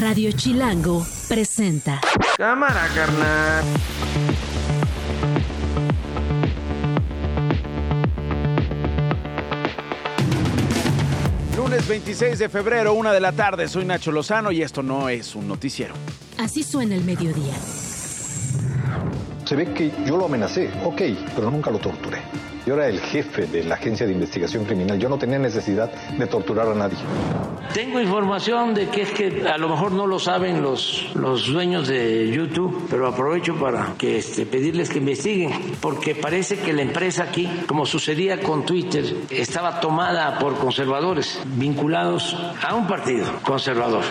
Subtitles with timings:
[0.00, 2.00] Radio Chilango presenta.
[2.36, 3.64] Cámara, carnal.
[11.56, 13.66] Lunes 26 de febrero, una de la tarde.
[13.66, 15.94] Soy Nacho Lozano y esto no es un noticiero.
[16.38, 17.54] Así suena el mediodía.
[19.44, 21.02] Se ve que yo lo amenacé, ok,
[21.34, 22.17] pero nunca lo torturé.
[22.68, 24.98] Yo era el jefe de la agencia de investigación criminal.
[24.98, 26.98] Yo no tenía necesidad de torturar a nadie.
[27.72, 31.88] Tengo información de que es que a lo mejor no lo saben los, los dueños
[31.88, 35.50] de YouTube, pero aprovecho para que este, pedirles que investiguen,
[35.80, 42.36] porque parece que la empresa aquí, como sucedía con Twitter, estaba tomada por conservadores vinculados
[42.60, 44.04] a un partido conservador.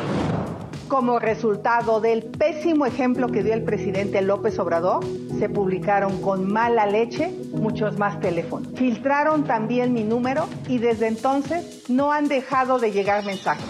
[0.88, 5.04] Como resultado del pésimo ejemplo que dio el presidente López Obrador,
[5.38, 8.70] se publicaron con mala leche muchos más teléfonos.
[8.76, 13.66] Filtraron también mi número y desde entonces no han dejado de llegar mensajes.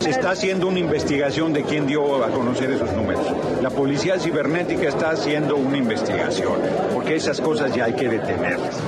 [0.00, 3.24] Se está haciendo una investigación de quién dio a conocer esos números.
[3.62, 6.54] La policía cibernética está haciendo una investigación,
[6.92, 8.80] porque esas cosas ya hay que detenerlas.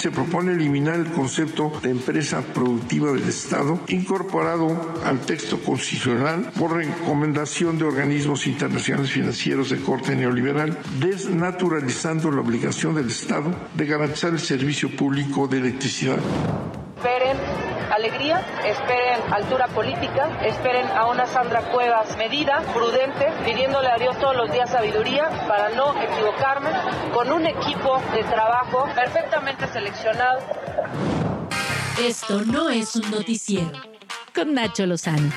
[0.00, 6.74] Se propone eliminar el concepto de empresa productiva del Estado incorporado al texto constitucional por
[6.74, 14.32] recomendación de organismos internacionales financieros de corte neoliberal, desnaturalizando la obligación del Estado de garantizar
[14.32, 16.18] el servicio público de electricidad.
[16.96, 17.69] Esperen
[18.00, 24.34] alegría, esperen altura política, esperen a una Sandra Cuevas medida, prudente, pidiéndole a Dios todos
[24.34, 26.70] los días sabiduría para no equivocarme,
[27.12, 30.40] con un equipo de trabajo perfectamente seleccionado.
[32.00, 33.72] Esto no es un noticiero.
[34.34, 35.30] Con Nacho Lozano.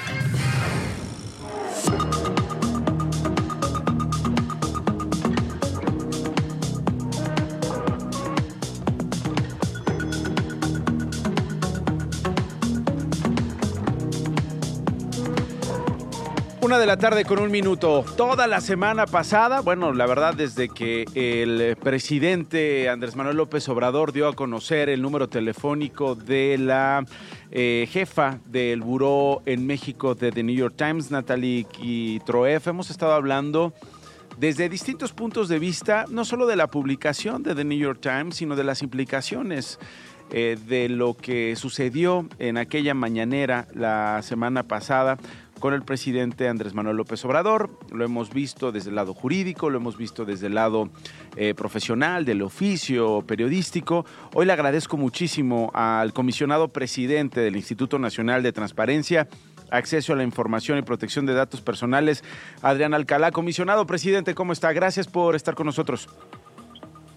[16.73, 18.03] De la tarde con un minuto.
[18.17, 24.11] Toda la semana pasada, bueno, la verdad, desde que el presidente Andrés Manuel López Obrador
[24.11, 27.05] dio a conocer el número telefónico de la
[27.51, 33.13] eh, jefa del buró en México de The New York Times, Natalie Kitroef, hemos estado
[33.13, 33.71] hablando
[34.37, 38.37] desde distintos puntos de vista, no solo de la publicación de The New York Times,
[38.37, 39.77] sino de las implicaciones
[40.31, 45.19] eh, de lo que sucedió en aquella mañanera la semana pasada
[45.63, 47.69] con el presidente Andrés Manuel López Obrador.
[47.89, 50.89] Lo hemos visto desde el lado jurídico, lo hemos visto desde el lado
[51.37, 54.05] eh, profesional, del oficio periodístico.
[54.33, 59.29] Hoy le agradezco muchísimo al comisionado presidente del Instituto Nacional de Transparencia,
[59.71, 62.25] Acceso a la Información y Protección de Datos Personales,
[62.61, 63.31] Adrián Alcalá.
[63.31, 64.73] Comisionado presidente, ¿cómo está?
[64.73, 66.09] Gracias por estar con nosotros.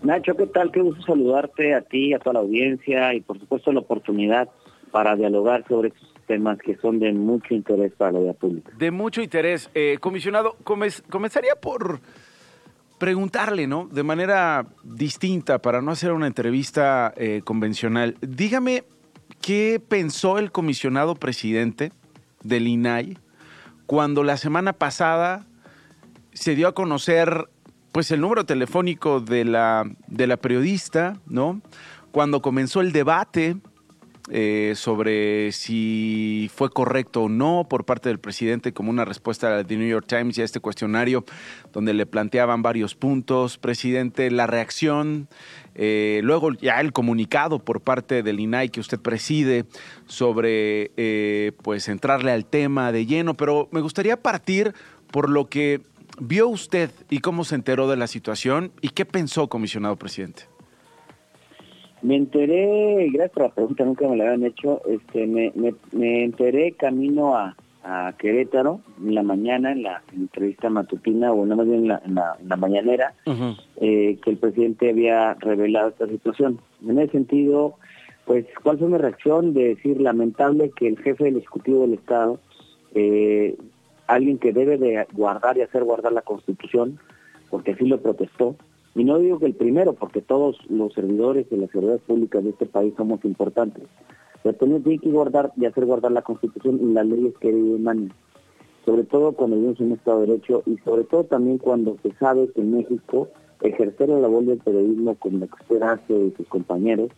[0.03, 0.71] Nacho, ¿qué tal?
[0.71, 4.49] Qué gusto saludarte a ti, a toda la audiencia y por supuesto la oportunidad
[4.93, 5.93] para dialogar sobre
[6.27, 8.73] temas que son de mucho interés para la vida pública.
[8.77, 9.71] De mucho interés.
[9.75, 12.01] Eh, comisionado, comenzaría por
[12.99, 13.89] preguntarle, ¿no?
[13.91, 18.17] De manera distinta, para no hacer una entrevista eh, convencional.
[18.21, 18.85] Dígame,
[19.41, 21.93] ¿qué pensó el comisionado presidente
[22.43, 23.19] del INAI
[23.87, 25.47] cuando la semana pasada
[26.33, 27.49] se dio a conocer
[27.93, 31.63] pues el número telefónico de la, de la periodista, ¿no?
[32.13, 33.57] Cuando comenzó el debate
[34.29, 39.77] eh, sobre si fue correcto o no por parte del presidente como una respuesta de
[39.77, 41.25] New York Times y a este cuestionario
[41.73, 43.57] donde le planteaban varios puntos.
[43.57, 45.29] Presidente, la reacción,
[45.77, 49.65] eh, luego ya el comunicado por parte del INAI que usted preside
[50.07, 54.75] sobre eh, pues entrarle al tema de lleno, pero me gustaría partir
[55.13, 55.83] por lo que
[56.19, 60.56] vio usted y cómo se enteró de la situación y qué pensó, comisionado presidente.
[62.07, 65.53] Me enteré, gracias por la pregunta, nunca me la habían hecho, este, me,
[65.91, 71.57] me, enteré camino a, a, Querétaro en la mañana, en la entrevista matutina, o no
[71.57, 72.03] más bien en la,
[72.39, 73.13] en la, mañanera,
[73.81, 76.61] eh, que el presidente había revelado esta situación.
[76.87, 77.75] En ese sentido,
[78.25, 79.53] pues, ¿cuál fue mi reacción?
[79.53, 82.39] De decir, lamentable que el jefe del Ejecutivo del Estado,
[82.95, 83.57] eh,
[84.07, 87.01] alguien que debe de guardar y hacer guardar la Constitución,
[87.51, 88.55] porque así lo protestó,
[88.97, 92.51] y no digo que el primero, porque todos los servidores de las seguridad públicas de
[92.51, 93.85] este país somos importantes.
[94.43, 98.13] Pero también tiene que guardar y hacer guardar la Constitución y las leyes que emanan.
[98.87, 102.13] Sobre todo cuando vivimos en un Estado de Derecho y sobre todo también cuando se
[102.13, 103.29] sabe que en México
[103.61, 107.11] ejercer la labor del periodismo como lo que usted hace sus compañeros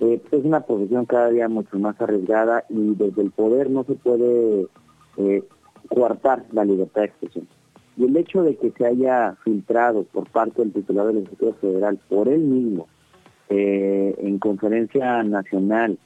[0.00, 3.94] eh, es una posición cada día mucho más arriesgada y desde el poder no se
[3.94, 4.66] puede
[5.16, 5.42] eh,
[5.88, 7.48] coartar la libertad de expresión.
[8.02, 12.00] Y el hecho de que se haya filtrado por parte del titular del Ejecutivo Federal,
[12.08, 12.88] por él mismo,
[13.48, 15.96] eh, en conferencia nacional,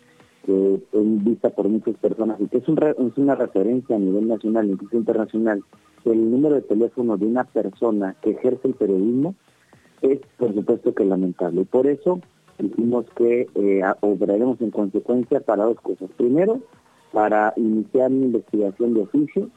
[0.45, 4.95] que es vista por muchas personas y que es una referencia a nivel nacional, incluso
[4.95, 5.65] internacional,
[6.05, 9.35] el número de teléfono de una persona que ejerce el periodismo
[10.03, 11.63] es, por supuesto, que lamentable.
[11.63, 12.21] Y por eso
[12.59, 16.11] dijimos que eh, obraremos en consecuencia para dos cosas.
[16.19, 16.61] Primero,
[17.15, 19.49] para iniciar una investigación de oficio,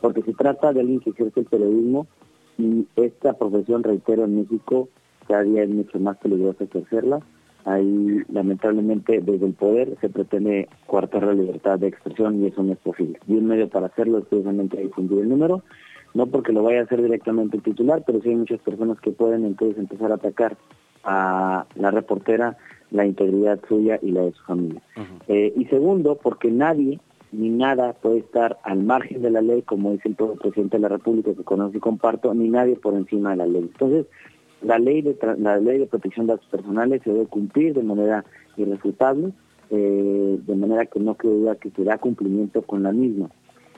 [0.00, 2.06] porque se trata de alguien que ejerce el periodismo
[2.58, 4.88] y esta profesión, reitero, en México
[5.26, 7.20] cada día es mucho más peligrosa ejercerla
[7.64, 12.72] ahí lamentablemente desde el poder se pretende coartar la libertad de expresión y eso no
[12.72, 13.18] es posible.
[13.26, 15.62] Y un medio para hacerlo es precisamente difundir el número,
[16.14, 19.12] no porque lo vaya a hacer directamente el titular, pero sí hay muchas personas que
[19.12, 20.56] pueden entonces empezar a atacar
[21.04, 22.56] a la reportera,
[22.90, 24.82] la integridad suya y la de su familia.
[25.28, 26.98] Eh, y segundo, porque nadie
[27.32, 30.88] ni nada puede estar al margen de la ley, como dice el presidente de la
[30.88, 33.62] República, que conozco y comparto, ni nadie por encima de la ley.
[33.62, 34.06] Entonces,
[34.62, 38.24] la ley de la ley de protección de datos personales se debe cumplir de manera
[38.56, 39.32] irrefutable,
[39.70, 43.30] eh, de manera que no duda que se da cumplimiento con la misma.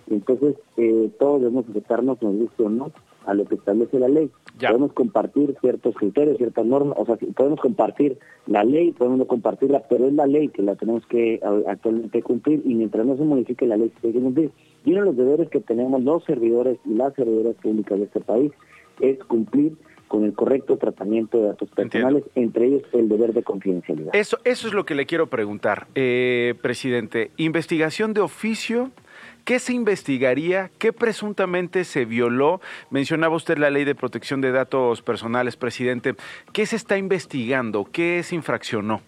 [0.08, 2.90] Entonces, eh, todos debemos aceptarnos, nos guste o no,
[3.26, 4.30] a lo que establece la ley.
[4.58, 9.84] Podemos compartir ciertos criterios, ciertas normas, o sea, podemos compartir la ley, podemos no compartirla,
[9.88, 13.66] pero es la ley que la tenemos que actualmente cumplir y mientras no se modifique
[13.66, 14.50] la ley se tiene que cumplir.
[14.84, 18.20] Y uno de los deberes que tenemos los servidores y las servidoras públicas de este
[18.20, 18.52] país
[19.00, 19.76] es cumplir
[20.12, 24.14] con el correcto tratamiento de datos personales, entre ellos el deber de confidencialidad.
[24.14, 27.30] Eso, eso es lo que le quiero preguntar, eh, presidente.
[27.38, 28.90] Investigación de oficio.
[29.44, 30.70] ¿Qué se investigaría?
[30.78, 32.60] ¿Qué presuntamente se violó?
[32.90, 36.14] Mencionaba usted la ley de protección de datos personales, presidente.
[36.52, 37.84] ¿Qué se está investigando?
[37.84, 39.00] ¿Qué se infraccionó?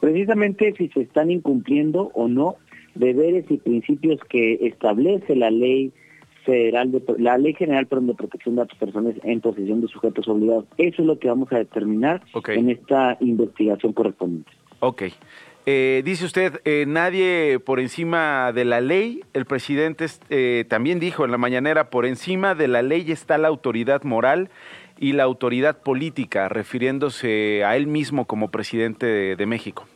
[0.00, 2.56] Precisamente si se están incumpliendo o no
[2.94, 5.92] deberes y principios que establece la ley
[6.46, 10.64] Federal de la Ley General de Protección de Datos Personales en posesión de sujetos obligados.
[10.78, 14.52] Eso es lo que vamos a determinar en esta investigación correspondiente.
[14.78, 15.02] Ok.
[15.68, 19.22] Eh, dice usted, eh, nadie por encima de la ley.
[19.32, 23.48] El presidente eh, también dijo en la mañanera, por encima de la ley está la
[23.48, 24.48] autoridad moral
[24.96, 29.86] y la autoridad política, refiriéndose a él mismo como presidente de México.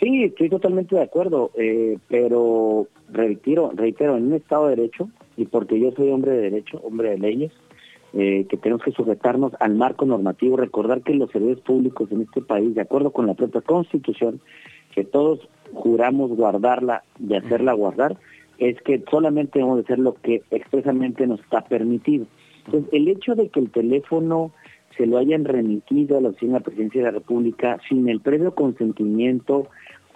[0.00, 5.44] Sí, estoy totalmente de acuerdo, eh, pero reitero, reitero, en un Estado de Derecho, y
[5.44, 7.52] porque yo soy hombre de derecho, hombre de leyes,
[8.18, 12.40] eh, que tenemos que sujetarnos al marco normativo, recordar que los servicios públicos en este
[12.40, 14.40] país, de acuerdo con la propia Constitución,
[14.94, 18.16] que todos juramos guardarla y hacerla guardar,
[18.58, 22.26] es que solamente debemos de hacer lo que expresamente nos está permitido.
[22.64, 24.52] Entonces, el hecho de que el teléfono
[24.96, 28.20] se lo hayan remitido a la oficina de la presidencia de la República sin el
[28.20, 29.68] previo consentimiento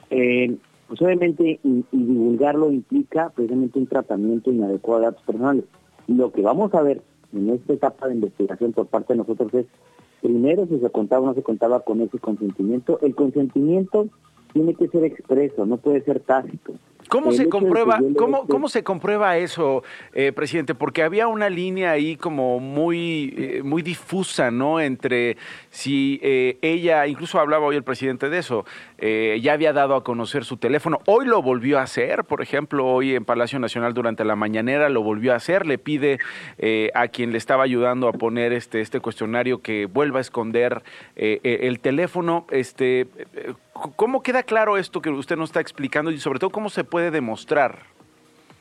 [0.08, 0.56] eh,
[0.88, 5.64] pues obviamente y, divulgarlo implica precisamente un tratamiento inadecuado de datos personales.
[6.08, 7.00] Lo que vamos a ver
[7.32, 9.66] en esta etapa de investigación por parte de nosotros es,
[10.20, 12.98] primero, si se contaba o no se contaba con ese consentimiento.
[13.02, 14.08] El consentimiento
[14.52, 16.74] tiene que ser expreso, no puede ser tácito.
[17.10, 20.76] ¿Cómo se comprueba, cómo, cómo se comprueba eso, eh, presidente?
[20.76, 24.80] Porque había una línea ahí como muy, eh, muy difusa, ¿no?
[24.80, 25.36] Entre
[25.70, 28.64] si eh, ella, incluso hablaba hoy el presidente de eso,
[29.00, 30.98] ya había dado a conocer su teléfono.
[31.06, 35.02] Hoy lo volvió a hacer, por ejemplo, hoy en Palacio Nacional durante la mañanera lo
[35.02, 35.66] volvió a hacer.
[35.66, 36.18] Le pide
[36.94, 40.82] a quien le estaba ayudando a poner este, este cuestionario que vuelva a esconder
[41.16, 42.46] el teléfono.
[42.50, 43.06] Este,
[43.72, 46.99] ¿Cómo queda claro esto que usted nos está explicando y sobre todo cómo se puede
[47.10, 47.78] demostrar?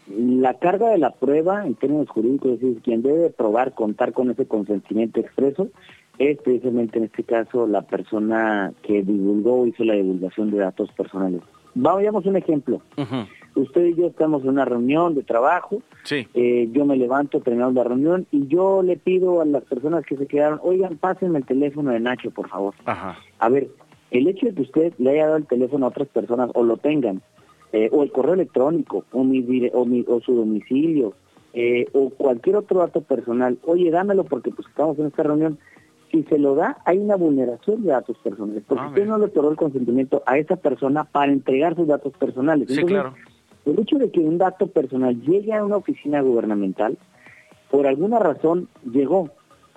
[0.07, 4.31] La carga de la prueba en términos jurídicos, es decir, quien debe probar contar con
[4.31, 5.69] ese consentimiento expreso
[6.17, 10.91] es precisamente en este caso la persona que divulgó o hizo la divulgación de datos
[10.91, 11.41] personales.
[11.75, 12.81] Vamos un ejemplo.
[13.55, 15.81] Usted y yo estamos en una reunión de trabajo.
[16.03, 16.27] Sí.
[16.33, 20.17] Eh, yo me levanto, terminamos la reunión y yo le pido a las personas que
[20.17, 22.73] se quedaron, oigan, pásenme el teléfono de Nacho, por favor.
[22.85, 23.17] Ajá.
[23.39, 23.69] A ver,
[24.11, 26.77] el hecho de que usted le haya dado el teléfono a otras personas o lo
[26.77, 27.21] tengan,
[27.71, 29.41] eh, o el correo electrónico, o, mi,
[29.73, 31.13] o, su domicilio,
[31.53, 35.57] eh, o cualquier otro dato personal, oye, dámelo porque pues estamos en esta reunión,
[36.11, 39.25] si se lo da, hay una vulneración de datos personales, porque ah, usted no le
[39.25, 42.69] otorgó el consentimiento a esa persona para entregar sus datos personales.
[42.69, 43.13] sí, claro.
[43.65, 46.97] El hecho de que un dato personal llegue a una oficina gubernamental,
[47.69, 49.29] por alguna razón llegó,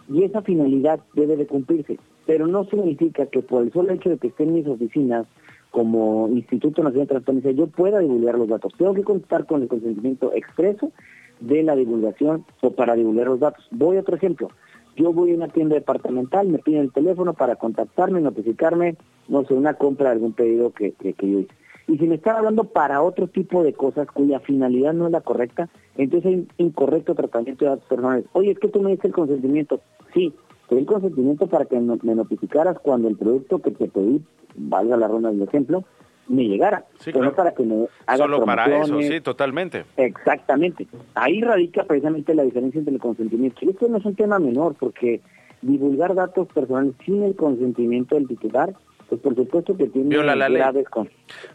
[0.08, 4.18] y esa finalidad debe de cumplirse pero no significa que por el solo hecho de
[4.18, 5.26] que esté en mis oficinas
[5.72, 8.72] como Instituto Nacional de Transparencia yo pueda divulgar los datos.
[8.76, 10.92] Tengo que contar con el consentimiento expreso
[11.40, 13.66] de la divulgación o para divulgar los datos.
[13.72, 14.50] Voy a otro ejemplo.
[14.96, 18.96] Yo voy a una tienda departamental, me piden el teléfono para contactarme, notificarme,
[19.28, 21.54] no sé, una compra de algún pedido que, que, yo hice.
[21.88, 25.22] Y si me están hablando para otro tipo de cosas cuya finalidad no es la
[25.22, 28.26] correcta, entonces hay incorrecto tratamiento de datos personales.
[28.32, 29.80] Oye, es que tú me diste el consentimiento.
[30.12, 30.34] Sí,
[30.76, 34.22] di consentimiento para que me notificaras cuando el producto que te pedí,
[34.54, 35.84] valga la ronda del ejemplo,
[36.28, 39.84] me llegara, pero no para que me haga Solo para eso, sí, totalmente.
[39.96, 40.86] Exactamente.
[41.14, 43.58] Ahí radica precisamente la diferencia entre el consentimiento.
[43.62, 45.20] Y esto no es un tema menor, porque
[45.62, 48.74] divulgar datos personales sin el consentimiento del titular
[49.12, 50.62] pues por supuesto que tiene Viola la ley.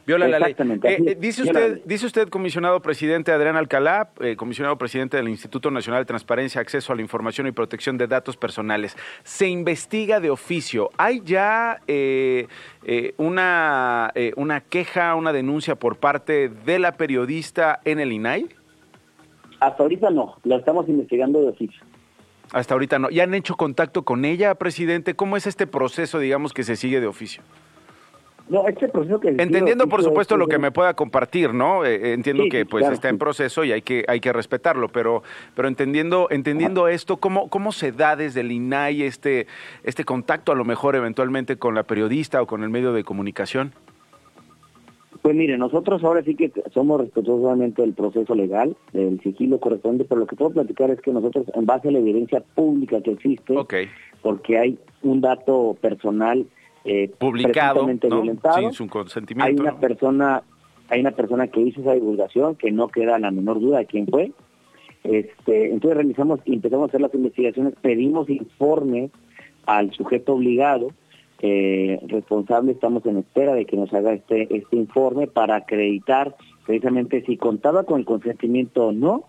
[0.06, 0.52] Viola la ley.
[0.52, 0.94] Exactamente.
[0.94, 6.04] Eh, dice usted, dice usted, comisionado presidente Adrián Alcalá, eh, comisionado presidente del Instituto Nacional
[6.04, 8.96] de Transparencia, Acceso a la Información y Protección de Datos Personales.
[9.24, 10.92] Se investiga de oficio.
[10.98, 12.46] ¿Hay ya eh,
[13.18, 18.50] una, una queja, una denuncia por parte de la periodista en el INAI?
[19.60, 21.87] Hasta ahorita no, la estamos investigando de oficio.
[22.52, 23.10] Hasta ahorita no.
[23.10, 25.16] ¿Ya han hecho contacto con ella, presidente?
[25.16, 27.44] ¿Cómo es este proceso, digamos, que se sigue de oficio?
[28.50, 29.30] No, este proceso que...
[29.30, 31.84] Entendiendo, por supuesto, lo que me pueda compartir, ¿no?
[31.84, 35.22] Eh, eh, entiendo que pues está en proceso y hay que, hay que respetarlo, pero,
[35.54, 39.48] pero entendiendo, entendiendo esto, ¿cómo, ¿cómo se da desde el INAI este,
[39.84, 43.74] este contacto, a lo mejor, eventualmente, con la periodista o con el medio de comunicación?
[45.22, 50.20] Pues mire, nosotros ahora sí que somos respetuosos del proceso legal, del sigilo correspondiente, pero
[50.20, 53.56] lo que puedo platicar es que nosotros, en base a la evidencia pública que existe,
[54.22, 56.46] porque hay un dato personal
[56.84, 57.88] eh, publicado,
[58.56, 60.44] sin su consentimiento, hay una persona,
[60.90, 64.08] hay una persona que hizo esa divulgación, que no queda la menor duda de quién
[64.08, 64.32] fue.
[65.04, 69.12] Este, entonces realizamos, empezamos a hacer las investigaciones, pedimos informes
[69.66, 70.90] al sujeto obligado
[71.40, 77.24] eh, responsable estamos en espera de que nos haga este, este informe para acreditar precisamente
[77.26, 79.26] si contaba con el consentimiento o no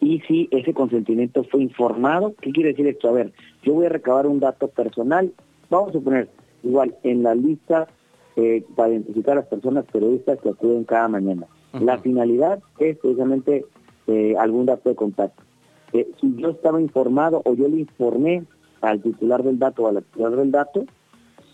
[0.00, 2.34] y si ese consentimiento fue informado.
[2.40, 3.08] ¿Qué quiere decir esto?
[3.08, 5.32] A ver, yo voy a recabar un dato personal,
[5.70, 6.28] vamos a suponer,
[6.62, 7.86] igual, en la lista
[8.36, 11.46] eh, para identificar a las personas periodistas que acuden cada mañana.
[11.80, 13.66] La finalidad es precisamente
[14.06, 15.42] eh, algún dato de contacto.
[15.92, 18.44] Si yo estaba informado o yo le informé
[18.80, 20.86] al titular del dato o a la titular del dato,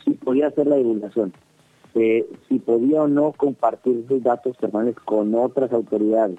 [0.05, 1.33] si podía hacer la divulgación,
[1.95, 6.39] eh, si podía o no compartir sus datos personales con otras autoridades.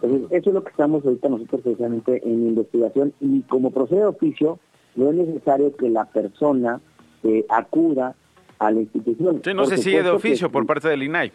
[0.00, 4.06] Entonces, eso es lo que estamos ahorita nosotros precisamente en investigación y como procede de
[4.06, 4.58] oficio,
[4.96, 6.80] no es necesario que la persona
[7.22, 8.14] eh, acuda
[8.58, 9.40] a la institución.
[9.44, 11.32] Sí, no se sigue de oficio por parte del INAI.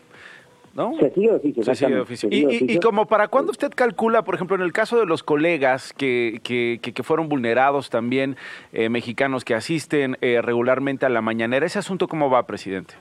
[0.76, 0.94] ¿No?
[1.00, 1.64] Se sigue de oficio.
[1.64, 2.30] Se sigue de oficio.
[2.32, 6.40] y, como para cuándo usted calcula, por ejemplo, en el caso de los colegas que,
[6.44, 8.36] que, que fueron vulnerados también,
[8.72, 12.94] eh, mexicanos que asisten eh, regularmente a la mañanera, ¿ese asunto cómo va, presidente?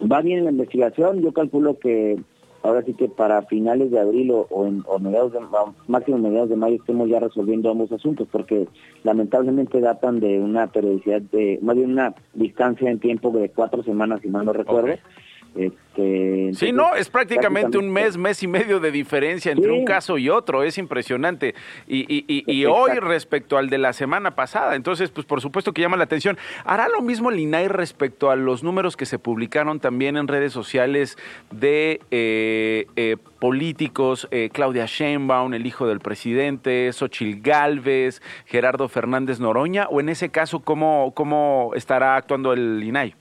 [0.00, 2.18] Va bien la investigación, yo calculo que
[2.62, 5.40] ahora sí que para finales de abril o, en, mediados de,
[5.86, 8.68] máximo mediados de mayo estemos ya resolviendo ambos asuntos, porque
[9.04, 14.20] lamentablemente datan de una periodicidad de, más bien una distancia en tiempo de cuatro semanas,
[14.22, 14.94] si mal no recuerdo.
[15.54, 20.16] Este, sí, no, es prácticamente, un mes, mes y medio de diferencia entre un caso
[20.18, 21.54] y otro, es impresionante.
[21.86, 25.82] Y, y, y, hoy respecto al de la semana pasada, entonces, pues por supuesto que
[25.82, 26.38] llama la atención.
[26.64, 30.52] ¿Hará lo mismo el INAI respecto a los números que se publicaron también en redes
[30.52, 31.18] sociales
[31.50, 39.40] de eh, eh, políticos, eh, Claudia Sheinbaum, el hijo del presidente, Xochil Gálvez, Gerardo Fernández
[39.40, 39.88] Noroña?
[39.88, 43.14] ¿O en ese caso, cómo, cómo estará actuando el INAI?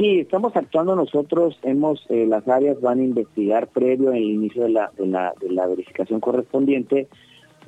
[0.00, 4.70] Sí, estamos actuando nosotros, hemos, eh, las áreas van a investigar previo el inicio de
[4.70, 7.06] la, de la, de la verificación correspondiente,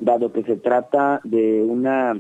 [0.00, 2.18] dado que se trata de una,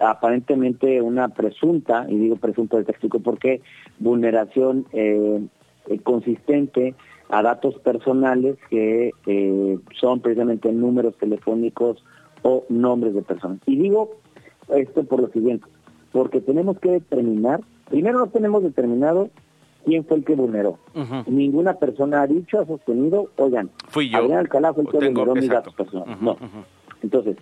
[0.00, 3.62] aparentemente una presunta, y digo presunta de texto porque
[4.00, 5.46] vulneración eh,
[5.86, 6.96] eh, consistente
[7.28, 9.12] a datos personales que
[10.00, 12.04] son precisamente números telefónicos
[12.42, 13.60] o nombres de personas.
[13.66, 14.16] Y digo
[14.74, 15.64] esto por lo siguiente,
[16.10, 17.60] porque tenemos que determinar
[17.94, 19.30] Primero no tenemos determinado
[19.84, 20.80] quién fue el que vulneró.
[21.28, 24.18] Ninguna persona ha dicho, ha sostenido, oigan, Fui yo.
[24.18, 26.20] Adrián Alcalá fue el que vulneró mis datos personales.
[26.20, 26.36] no.
[27.04, 27.36] Entonces,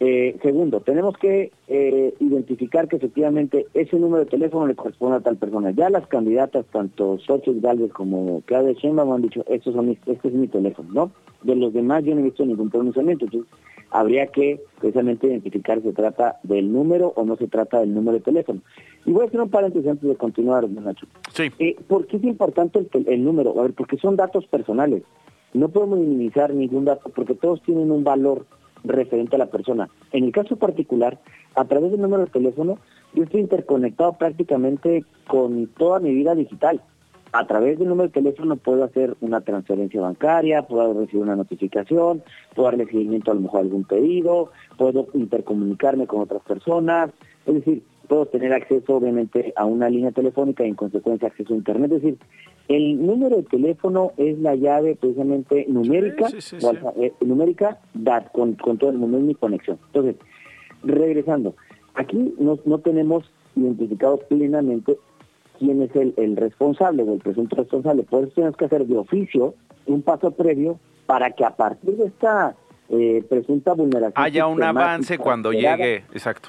[0.00, 5.20] eh, segundo, tenemos que eh, identificar que efectivamente ese número de teléfono le corresponde a
[5.20, 5.70] tal persona.
[5.70, 10.34] Ya las candidatas, tanto Xochitl Galvez como Claudia Sheinbaum han dicho, estos son este es
[10.34, 11.12] mi teléfono, ¿no?
[11.42, 13.26] De los demás yo no he visto ningún pronunciamiento.
[13.26, 13.50] Entonces,
[13.90, 18.18] habría que precisamente identificar si se trata del número o no se trata del número
[18.18, 18.60] de teléfono.
[19.06, 21.06] Y voy a hacer un paréntesis antes de continuar, Nacho.
[21.32, 21.52] Sí.
[21.60, 23.54] Eh, ¿Por qué es importante el, el, número?
[23.58, 25.04] A ver, porque son datos personales.
[25.52, 28.44] No podemos minimizar ningún dato porque todos tienen un valor
[28.84, 29.88] referente a la persona.
[30.12, 31.18] En el caso particular,
[31.56, 32.78] a través del número de teléfono,
[33.14, 36.80] yo estoy interconectado prácticamente con toda mi vida digital
[37.34, 42.22] a través del número de teléfono puedo hacer una transferencia bancaria, puedo recibir una notificación,
[42.54, 47.10] puedo darle seguimiento a lo mejor a algún pedido, puedo intercomunicarme con otras personas,
[47.44, 51.56] es decir, puedo tener acceso obviamente a una línea telefónica y en consecuencia acceso a
[51.56, 52.18] internet, es decir,
[52.68, 56.28] el número de teléfono es la llave precisamente numérica,
[56.96, 57.78] eh, numérica
[58.32, 59.78] con, con todo el mundo, en mi conexión.
[59.86, 60.16] Entonces,
[60.82, 61.54] regresando,
[61.94, 64.96] aquí no, no tenemos identificado plenamente
[65.58, 68.02] quién es el, el responsable o el presunto responsable.
[68.02, 69.54] Por eso tenemos que hacer de oficio
[69.86, 72.56] un paso previo para que a partir de esta
[72.88, 74.12] eh, presunta vulneración...
[74.16, 76.48] Haya un avance cuando llegue, exacto.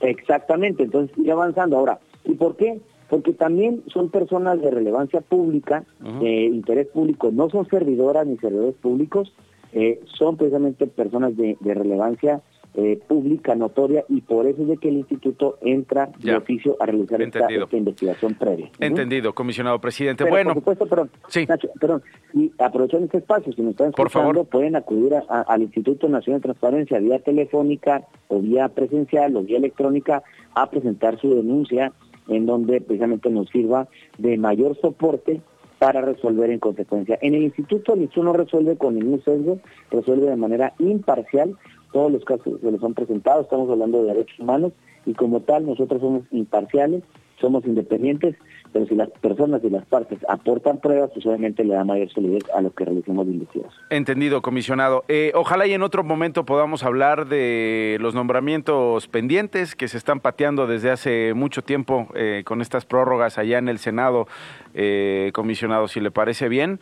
[0.00, 1.78] Exactamente, entonces ir avanzando.
[1.78, 2.80] Ahora, ¿y por qué?
[3.08, 5.84] Porque también son personas de relevancia pública,
[6.20, 9.32] de interés público, no son servidoras ni servidores públicos,
[9.72, 12.40] eh, son precisamente personas de, de relevancia
[12.76, 16.38] eh, pública, notoria, y por eso es de que el instituto entra de Ya.
[16.38, 18.70] oficio a realizar esta, esta investigación previa.
[18.78, 20.24] Entendido, comisionado presidente.
[20.24, 21.10] Pero, bueno, por supuesto, perdón,
[21.48, 22.02] Nacho, perdón,
[22.34, 24.46] y aprovechando este espacio, si nos están Por escuchando, favor.
[24.48, 29.42] pueden acudir a- a- al Instituto Nacional de Transparencia vía telefónica o vía presencial o
[29.42, 30.22] vía electrónica
[30.54, 31.92] a presentar su denuncia
[32.28, 35.40] en donde precisamente nos sirva de mayor soporte
[35.78, 37.18] para resolver en consecuencia.
[37.20, 39.58] En el instituto el no resuelve con ningún sesgo,
[39.90, 41.56] resuelve de manera imparcial
[41.92, 44.72] todos los casos que les han presentado, estamos hablando de derechos humanos
[45.04, 47.02] y como tal nosotros somos imparciales,
[47.40, 48.36] somos independientes,
[48.76, 52.44] pero si las personas y las partes aportan pruebas, pues obviamente le da mayor solidez
[52.54, 53.72] a lo que realicemos de investigación.
[53.88, 55.02] Entendido, comisionado.
[55.08, 60.20] Eh, ojalá y en otro momento podamos hablar de los nombramientos pendientes que se están
[60.20, 64.28] pateando desde hace mucho tiempo eh, con estas prórrogas allá en el Senado,
[64.74, 66.78] eh, comisionado, si le parece bien,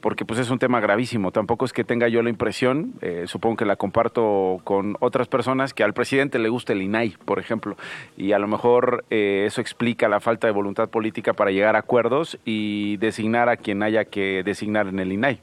[0.00, 1.32] porque pues es un tema gravísimo.
[1.32, 2.94] Tampoco es que tenga yo la impresión,
[3.26, 7.40] supongo que la comparto con otras personas, que al presidente le gusta el INAI, por
[7.40, 7.76] ejemplo,
[8.16, 12.38] y a lo mejor eso explica la falta de voluntad política para llegar a acuerdos
[12.44, 15.40] y designar a quien haya que designar en el INAI.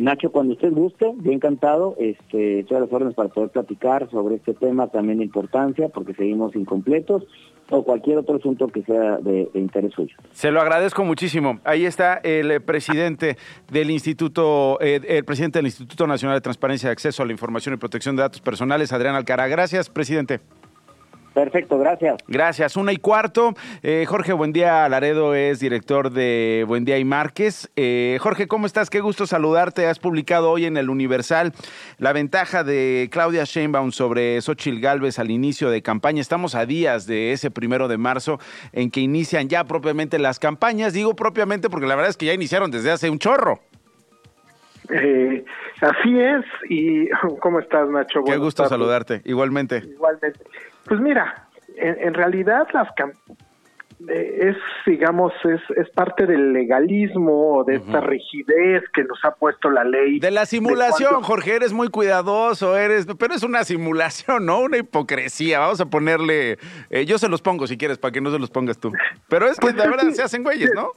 [0.00, 4.36] Nacho, cuando usted guste, yo encantado, este, estoy a las órdenes para poder platicar sobre
[4.36, 7.24] este tema también de importancia, porque seguimos incompletos,
[7.68, 10.16] o cualquier otro asunto que sea de, de interés suyo.
[10.32, 11.60] Se lo agradezco muchísimo.
[11.64, 13.36] Ahí está el eh, presidente
[13.70, 17.76] del Instituto, eh, el presidente del Instituto Nacional de Transparencia Acceso a la Información y
[17.76, 19.48] Protección de Datos Personales, Adrián Alcara.
[19.48, 20.40] Gracias, presidente.
[21.34, 22.16] Perfecto, gracias.
[22.26, 22.76] Gracias.
[22.76, 23.54] Una y cuarto.
[23.82, 27.70] Eh, Jorge Buendía Laredo es director de Buendía y Márquez.
[27.76, 28.90] Eh, Jorge, ¿cómo estás?
[28.90, 29.86] Qué gusto saludarte.
[29.86, 31.52] Has publicado hoy en el Universal
[31.98, 36.20] la ventaja de Claudia Sheinbaum sobre Xochitl Galvez al inicio de campaña.
[36.20, 38.40] Estamos a días de ese primero de marzo
[38.72, 40.92] en que inician ya propiamente las campañas.
[40.92, 43.60] Digo propiamente porque la verdad es que ya iniciaron desde hace un chorro.
[44.92, 45.44] Eh,
[45.80, 47.08] así es, y
[47.40, 48.20] ¿cómo estás, Nacho?
[48.24, 48.70] Qué Buenas gusto tardes.
[48.70, 49.22] saludarte.
[49.24, 49.84] Igualmente.
[49.86, 50.40] Igualmente.
[50.84, 52.88] Pues mira, en, en realidad las
[54.08, 59.70] eh, es, digamos, es, es parte del legalismo, de esta rigidez que nos ha puesto
[59.70, 60.18] la ley.
[60.18, 64.60] De la simulación, Jorge, eres muy cuidadoso, eres, pero es una simulación, ¿no?
[64.60, 65.58] Una hipocresía.
[65.58, 68.50] Vamos a ponerle, eh, yo se los pongo si quieres, para que no se los
[68.50, 68.90] pongas tú.
[69.28, 70.92] Pero es que Pues de es verdad se hacen güeyes, ¿no?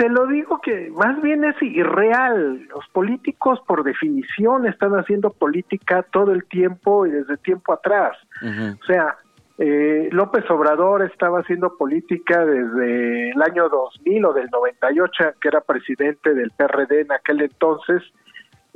[0.00, 2.66] Te lo digo que más bien es irreal.
[2.74, 8.16] Los políticos, por definición, están haciendo política todo el tiempo y desde tiempo atrás.
[8.42, 9.18] O sea,
[9.58, 15.60] eh, López Obrador estaba haciendo política desde el año 2000 o del 98, que era
[15.60, 18.02] presidente del PRD en aquel entonces.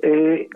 [0.07, 0.49] Eh,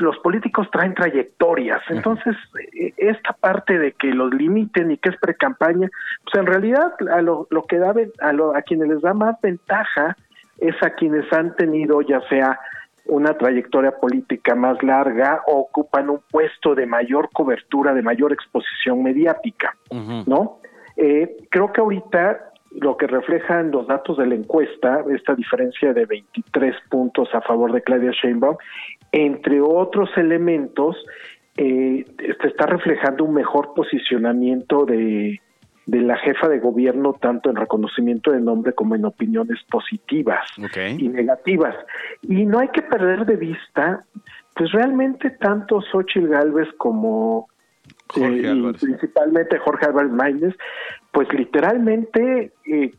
[0.00, 2.36] los políticos traen trayectorias, entonces
[2.78, 5.88] eh, esta parte de que los limiten y que es pre-campaña,
[6.24, 9.40] pues en realidad a lo, lo que da a, lo- a quienes les da más
[9.40, 10.14] ventaja
[10.58, 12.60] es a quienes han tenido ya sea
[13.06, 19.02] una trayectoria política más larga o ocupan un puesto de mayor cobertura, de mayor exposición
[19.02, 19.74] mediática,
[20.26, 20.58] ¿no?
[20.98, 26.06] Eh, creo que ahorita lo que reflejan los datos de la encuesta, esta diferencia de
[26.06, 28.56] 23 puntos a favor de Claudia Sheinbaum,
[29.12, 30.96] entre otros elementos,
[31.56, 35.40] eh, se está reflejando un mejor posicionamiento de,
[35.86, 40.46] de la jefa de gobierno, tanto en reconocimiento de nombre como en opiniones positivas
[40.98, 41.74] y negativas.
[42.22, 44.04] Y no hay que perder de vista,
[44.54, 47.48] pues realmente tanto Xochitl Galvez como
[48.08, 50.54] Jorge eh, y principalmente Jorge Álvarez Maínez,
[51.16, 52.90] pues literalmente eh,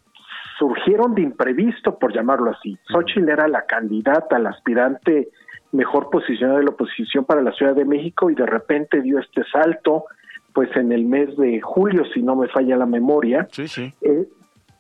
[0.58, 2.76] surgieron de imprevisto, por llamarlo así.
[2.92, 5.28] Xochitl era la candidata, la aspirante
[5.72, 9.44] mejor posicionada de la oposición para la Ciudad de México y de repente dio este
[9.52, 10.06] salto,
[10.52, 13.48] pues en el mes de julio, si no me falla la memoria.
[13.52, 13.94] Sí, sí.
[14.02, 14.26] Eh,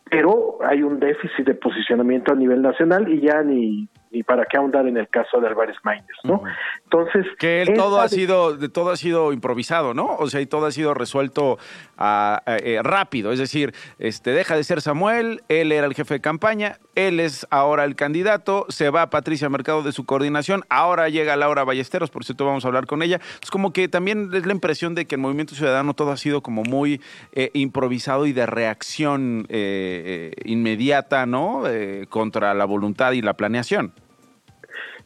[0.10, 4.58] pero hay un déficit de posicionamiento a nivel nacional y ya ni, ni para qué
[4.58, 6.42] ahondar en el caso de Álvarez Maínez, ¿no?
[6.84, 7.26] Entonces...
[7.38, 10.16] Que él todo ha sido, de todo ha sido improvisado, ¿no?
[10.18, 11.60] O sea, y todo ha sido resuelto
[12.00, 13.32] eh, rápido.
[13.32, 17.46] Es decir, este deja de ser Samuel, él era el jefe de campaña, él es
[17.52, 22.26] ahora el candidato, se va Patricia Mercado de su coordinación, ahora llega Laura Ballesteros, por
[22.26, 23.22] cierto vamos a hablar con ella.
[23.42, 26.42] Es como que también es la impresión de que el Movimiento Ciudadano todo ha sido
[26.42, 27.02] como muy
[27.34, 31.68] eh, improvisado y de reacción eh, eh, inmediata, ¿no?
[31.68, 33.94] Eh, contra la voluntad y la planeación.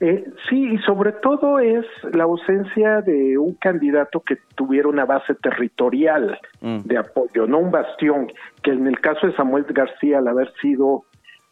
[0.03, 5.35] Eh, sí, y sobre todo es la ausencia de un candidato que tuviera una base
[5.35, 6.79] territorial Mm.
[6.85, 8.31] de apoyo, no un bastión,
[8.63, 11.03] que en el caso de Samuel García, al haber sido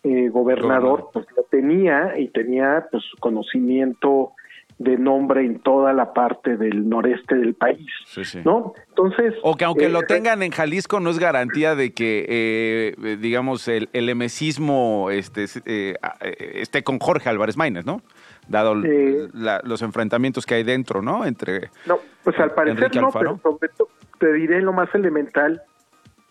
[0.03, 4.31] eh, gobernador, pues lo tenía y tenía pues conocimiento
[4.77, 8.39] de nombre en toda la parte del noreste del país, Sí, sí.
[8.45, 8.73] ¿no?
[8.87, 9.33] Entonces...
[9.43, 13.17] O que aunque eh, lo tengan en Jalisco no es garantía de que, eh, eh,
[13.19, 18.01] digamos, el, el emesismo este, eh, eh, esté con Jorge Álvarez Maínez, ¿no?
[18.49, 19.29] Dado Eh.
[19.33, 21.25] la- los enfrentamientos que hay dentro, ¿no?
[21.25, 21.69] Entre...
[21.85, 23.39] No, pues al parecer Enrique no, Alfaro.
[23.59, 23.87] pero
[24.19, 25.61] te diré lo más elemental,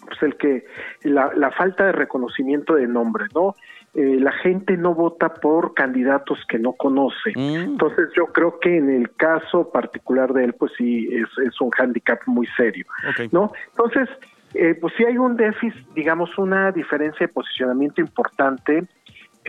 [0.04, 0.66] pues el que
[1.04, 3.54] la, la falta de reconocimiento de nombre, ¿no?
[3.94, 7.32] Eh, la gente no vota por candidatos que no conoce.
[7.34, 7.70] Mm.
[7.72, 11.70] Entonces yo creo que en el caso particular de él, pues sí, es, es un
[11.70, 12.84] hándicap muy serio.
[13.32, 13.50] ¿no?
[13.70, 14.08] Entonces,
[14.54, 18.86] eh, pues sí hay un déficit, digamos, una diferencia de posicionamiento importante,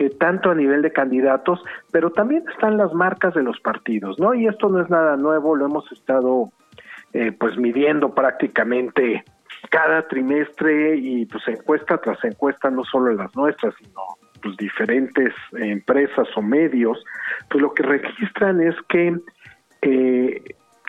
[0.00, 4.32] eh, tanto a nivel de candidatos, pero también están las marcas de los partidos, ¿no?
[4.32, 6.50] Y esto no es nada nuevo, lo hemos estado
[7.12, 9.22] eh, pues midiendo prácticamente
[9.68, 14.00] cada trimestre y pues encuesta tras encuesta, no solo las nuestras, sino
[14.42, 17.04] pues diferentes empresas o medios,
[17.50, 19.18] pues lo que registran es que
[19.82, 20.42] eh,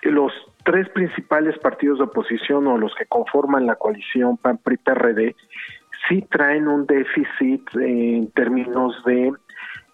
[0.03, 0.31] los
[0.63, 5.35] tres principales partidos de oposición o los que conforman la coalición PAN PRI PRD
[6.07, 9.31] sí traen un déficit en términos de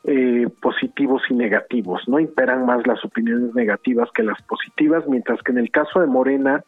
[0.04, 5.52] eh, positivos y negativos, no imperan más las opiniones negativas que las positivas, mientras que
[5.52, 6.64] en el caso de Morena,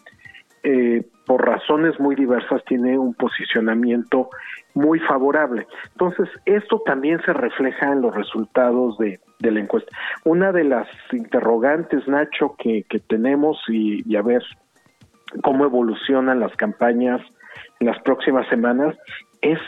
[0.64, 4.30] eh, por razones muy diversas, tiene un posicionamiento
[4.74, 5.68] muy favorable.
[5.92, 9.90] Entonces, esto también se refleja en los resultados de, la encuesta.
[10.26, 14.44] Una de las interrogantes, Nacho, que, tenemos y a ver
[15.44, 17.22] cómo evolucionan las campañas
[17.80, 18.96] en las próximas semanas
[19.42, 19.60] es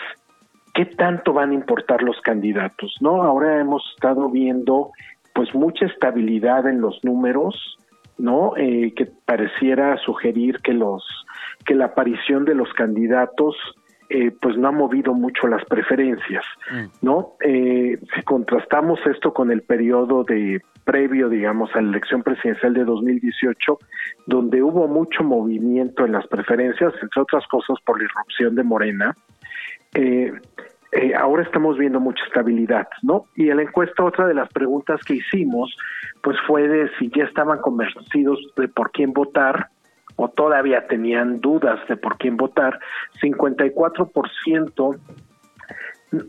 [0.74, 3.24] qué tanto van a importar los candidatos, ¿no?
[3.24, 4.92] Ahora hemos estado viendo
[5.34, 7.78] pues mucha estabilidad en los números,
[8.18, 8.56] ¿no?
[8.58, 11.04] Eh, que pareciera sugerir que los
[11.66, 13.56] que la aparición de los candidatos
[14.10, 16.44] eh, pues no ha movido mucho las preferencias,
[17.02, 17.36] ¿no?
[17.46, 22.84] Eh, si contrastamos esto con el periodo de previo, digamos, a la elección presidencial de
[22.84, 23.80] 2018,
[24.28, 29.16] donde hubo mucho movimiento en las preferencias, entre otras cosas por la irrupción de Morena,
[29.94, 30.32] eh,
[30.92, 33.26] eh, ahora estamos viendo mucha estabilidad, ¿no?
[33.36, 35.76] Y en la encuesta otra de las preguntas que hicimos,
[36.22, 39.70] pues fue de si ya estaban convencidos de por quién votar
[40.18, 42.80] o todavía tenían dudas de por quién votar.
[43.22, 45.00] 54%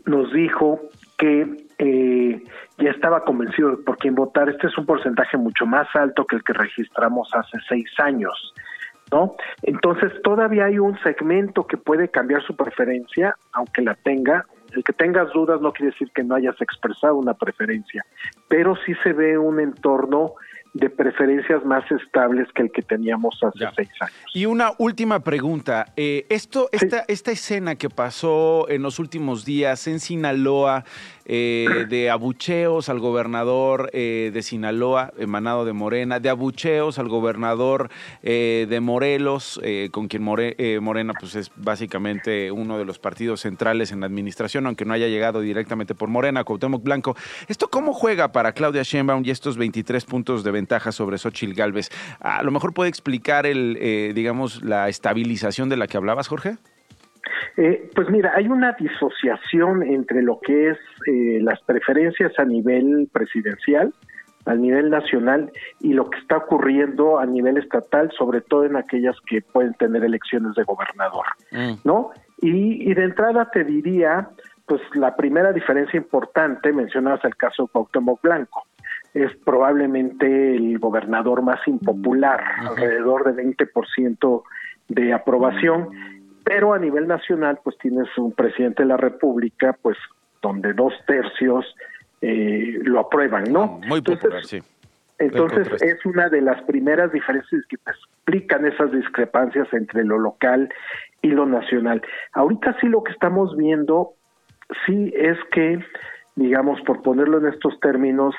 [0.05, 0.79] nos dijo
[1.17, 2.43] que eh,
[2.77, 4.49] ya estaba convencido de por quién votar.
[4.49, 8.53] Este es un porcentaje mucho más alto que el que registramos hace seis años.
[9.13, 9.35] ¿No?
[9.61, 14.45] Entonces todavía hay un segmento que puede cambiar su preferencia, aunque la tenga.
[14.75, 18.03] El que tengas dudas no quiere decir que no hayas expresado una preferencia,
[18.47, 20.33] pero sí se ve un entorno
[20.73, 23.71] de preferencias más estables que el que teníamos hace Ya.
[23.75, 24.15] seis años.
[24.33, 25.93] Y una última pregunta.
[25.95, 30.83] Eh, esto, esta, esta escena que pasó en los últimos días en Sinaloa,
[31.25, 37.89] eh, de abucheos al gobernador eh, de Sinaloa, emanado de Morena, de abucheos al gobernador
[38.21, 43.41] eh, de Morelos, eh, con quien More- Morena pues es básicamente uno de los partidos
[43.41, 47.15] centrales en la administración, aunque no haya llegado directamente por Morena, Cuauhtémoc Blanco.
[47.47, 51.89] ¿Esto cómo juega para Claudia Sheinbaum y estos 23 puntos de ventaja sobre Xochitl Galvez?
[52.19, 56.57] A lo mejor puede explicar el, digamos, la estabilización de la que hablabas, Jorge.
[57.57, 63.09] Eh, pues mira, hay una disociación entre lo que es eh, las preferencias a nivel
[63.11, 63.93] presidencial,
[64.45, 69.15] a nivel nacional, y lo que está ocurriendo a nivel estatal, sobre todo en aquellas
[69.25, 71.25] que pueden tener elecciones de gobernador,
[71.85, 72.11] ¿no?
[72.41, 74.27] Y, y de entrada te diría,
[74.65, 78.63] pues la primera diferencia importante, mencionabas el caso de Cuauhtémoc Blanco,
[79.13, 84.43] es probablemente el gobernador más impopular, alrededor de 20%
[84.89, 85.89] de aprobación,
[86.43, 89.97] pero a nivel nacional pues tienes un presidente de la República pues
[90.41, 91.65] donde dos tercios
[92.21, 93.79] eh, lo aprueban, ¿no?
[93.87, 94.61] Muy popular, sí.
[95.19, 100.69] Entonces es una de las primeras diferencias que te explican esas discrepancias entre lo local
[101.21, 102.01] y lo nacional.
[102.33, 104.13] Ahorita sí lo que estamos viendo
[104.85, 105.79] sí es que,
[106.35, 108.35] digamos, por ponerlo en estos términos,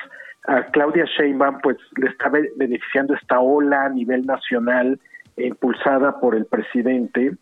[0.47, 5.01] a Claudia Sheinbaum pues le está be- beneficiando esta ola a nivel nacional
[5.37, 7.33] eh, impulsada por el presidente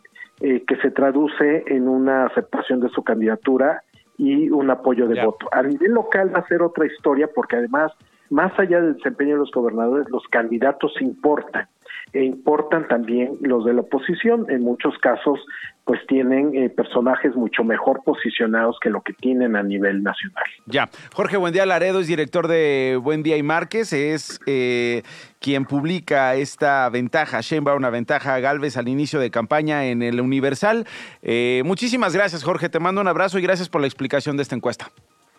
[0.42, 3.82] eh, que se traduce en una aceptación de su candidatura
[4.18, 5.26] y un apoyo de Ya.
[5.26, 5.48] voto.
[5.52, 7.92] A nivel local va a ser otra historia porque además,
[8.30, 11.66] más allá del desempeño de los gobernadores, los candidatos importan
[12.12, 14.46] e importan también los de la oposición.
[14.50, 15.40] En muchos casos
[15.84, 20.44] pues tienen eh, personajes mucho mejor posicionados que lo que tienen a nivel nacional.
[20.66, 25.02] Ya, Jorge Buendía Laredo es director de Buen Día y Márquez, es eh,
[25.40, 30.86] quien publica esta ventaja, Sheinbaum, una ventaja Galvez al inicio de campaña en el Universal.
[31.20, 34.54] Eh, muchísimas gracias, Jorge, te mando un abrazo y gracias por la explicación de esta
[34.54, 34.90] encuesta.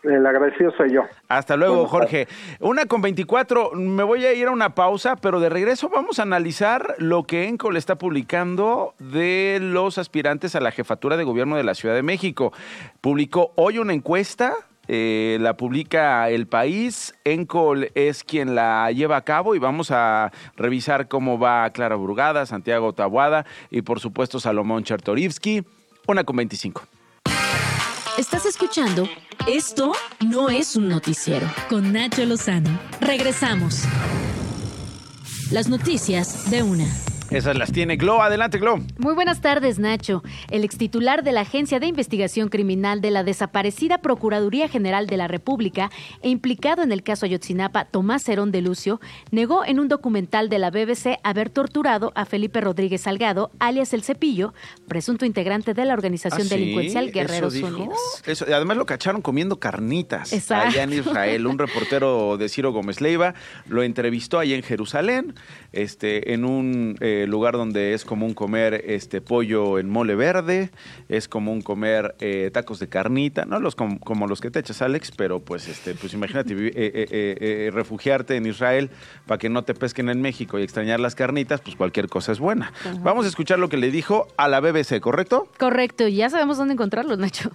[0.04, 1.04] El agradecido soy yo.
[1.30, 2.28] Hasta luego, Jorge.
[2.60, 6.24] Una con 24, me voy a ir a una pausa, pero de regreso vamos a
[6.24, 11.64] analizar lo que Encol está publicando de los aspirantes a la jefatura de gobierno de
[11.64, 12.52] la Ciudad de México.
[13.02, 14.56] Publicó hoy una encuesta
[14.88, 17.16] eh, la publica El País.
[17.24, 22.46] Encol es quien la lleva a cabo y vamos a revisar cómo va Clara Burgada,
[22.46, 25.64] Santiago Tabuada y por supuesto Salomón Chertorivsky.
[26.08, 26.82] Una con 25.
[28.18, 29.10] Estás escuchando
[29.48, 32.70] Esto no es un noticiero con Nacho Lozano.
[33.02, 33.84] Regresamos.
[35.52, 36.86] Las noticias de una.
[37.30, 38.22] Esas las tiene Glo.
[38.22, 38.80] Adelante, Glo.
[38.98, 40.22] Muy buenas tardes, Nacho.
[40.52, 45.28] El extitular de la Agencia de Investigación Criminal de la desaparecida Procuraduría General de la
[45.28, 45.90] República
[46.22, 50.60] e implicado en el caso Ayotzinapa, Tomás Herón de Lucio, negó en un documental de
[50.60, 54.54] la BBC haber torturado a Felipe Rodríguez Salgado, alias El Cepillo,
[54.88, 56.50] presunto integrante de la organización ¿Ah, sí?
[56.50, 57.56] delincuencial Guerreros.
[57.56, 57.98] Unidos.
[58.26, 60.70] Eso, además lo cacharon comiendo carnitas Exacto.
[60.70, 61.48] allá en Israel.
[61.48, 63.34] Un reportero de Ciro Gómez Leiva
[63.68, 65.36] lo entrevistó allá en Jerusalén,
[65.74, 70.70] este, en un eh, lugar donde es común comer este pollo en mole verde,
[71.10, 74.82] es común comer eh, tacos de carnita, no los com- como los que te echas,
[74.82, 78.90] Alex, pero pues este, pues imagínate eh, eh, eh, eh, refugiarte en Israel
[79.26, 82.40] para que no te pesquen en México y extrañar las carnitas, pues cualquier cosa es
[82.40, 82.72] buena.
[82.80, 82.94] Ajá.
[83.02, 85.50] Vamos a escuchar lo que le dijo a la BBC, ¿correcto?
[85.58, 87.52] Correcto, y ya sabemos dónde encontrarlo, Nacho.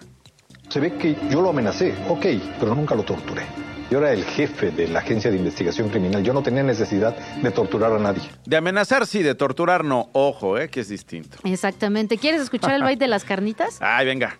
[0.68, 2.26] Se ve que yo lo amenacé, ok,
[2.60, 3.42] pero nunca lo torturé.
[3.90, 6.22] Yo era el jefe de la agencia de investigación criminal.
[6.22, 8.22] Yo no tenía necesidad de torturar a nadie.
[8.44, 10.10] De amenazar sí, de torturar no.
[10.12, 11.38] Ojo, eh, que es distinto.
[11.44, 12.18] Exactamente.
[12.18, 13.78] ¿Quieres escuchar el baile de las carnitas?
[13.80, 14.36] Ay, venga.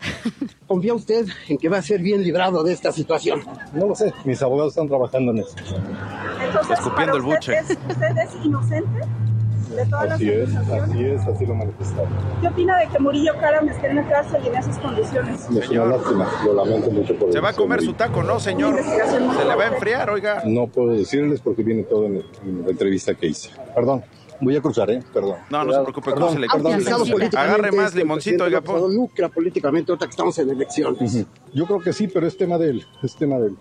[0.67, 3.41] ¿Confía usted en que va a ser bien librado de esta situación?
[3.73, 5.55] No lo sé, mis abogados están trabajando en eso.
[6.45, 7.59] Entonces, Escupiendo el buche.
[7.59, 9.01] usted, ¿es, ¿Usted es inocente
[9.79, 12.09] de todas Así las es, así es, así lo manifestaron.
[12.41, 15.49] ¿Qué opina de que Murillo Karam esté en la cárcel y en esas condiciones?
[15.51, 18.41] Es una lástima, lo lamento mucho por Se va a comer señor su taco, ¿no,
[18.41, 18.83] señor?
[18.83, 20.43] Se le va a enfriar, oiga.
[20.45, 23.51] No puedo decirles porque viene todo en, en la entrevista que hice.
[23.75, 24.03] Perdón,
[24.41, 25.03] voy a cruzar, ¿eh?
[25.13, 25.37] Perdón.
[25.51, 27.37] No, no se preocupe, Perdón, crúcele, perdón.
[27.37, 31.27] Agarre más es que el limoncito, oiga, Obrador lucra políticamente ahorita que estamos en elecciones.
[31.55, 33.57] Yo creo que sí, pero es tema de él, es tema de él.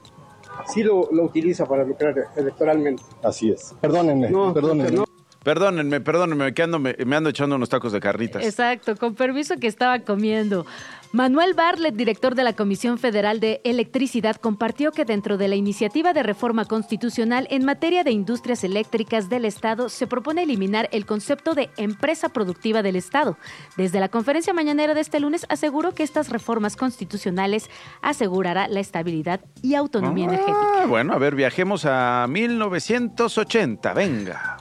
[0.66, 3.04] Sí lo, lo utiliza para lucrar electoralmente.
[3.24, 3.74] Así es.
[3.80, 4.92] Perdónenme, No, perdónenme.
[4.92, 5.07] no.
[5.48, 8.44] Perdónenme, perdónenme, que ando, me, me ando echando unos tacos de carnitas.
[8.44, 10.66] Exacto, con permiso que estaba comiendo.
[11.14, 16.12] Manuel Bartlett, director de la Comisión Federal de Electricidad, compartió que dentro de la iniciativa
[16.12, 21.56] de reforma constitucional en materia de industrias eléctricas del Estado se propone eliminar el concepto
[21.56, 23.38] de empresa productiva del Estado.
[23.78, 27.70] Desde la conferencia mañanera de este lunes aseguró que estas reformas constitucionales
[28.02, 30.82] asegurará la estabilidad y autonomía energética.
[30.84, 34.58] Ah, bueno, a ver, viajemos a 1980, venga.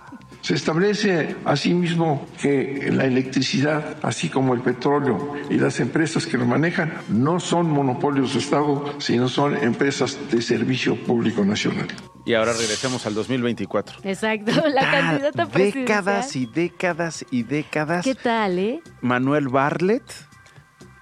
[0.46, 6.46] Se establece asimismo que la electricidad, así como el petróleo y las empresas que lo
[6.46, 11.88] manejan, no son monopolios de Estado, sino son empresas de servicio público nacional.
[12.24, 13.98] Y ahora regresemos al 2024.
[14.04, 15.84] Exacto, la candidata presidencial.
[15.84, 18.04] décadas y décadas y décadas.
[18.04, 18.80] ¿Qué tal, eh?
[19.00, 20.04] Manuel Bartlett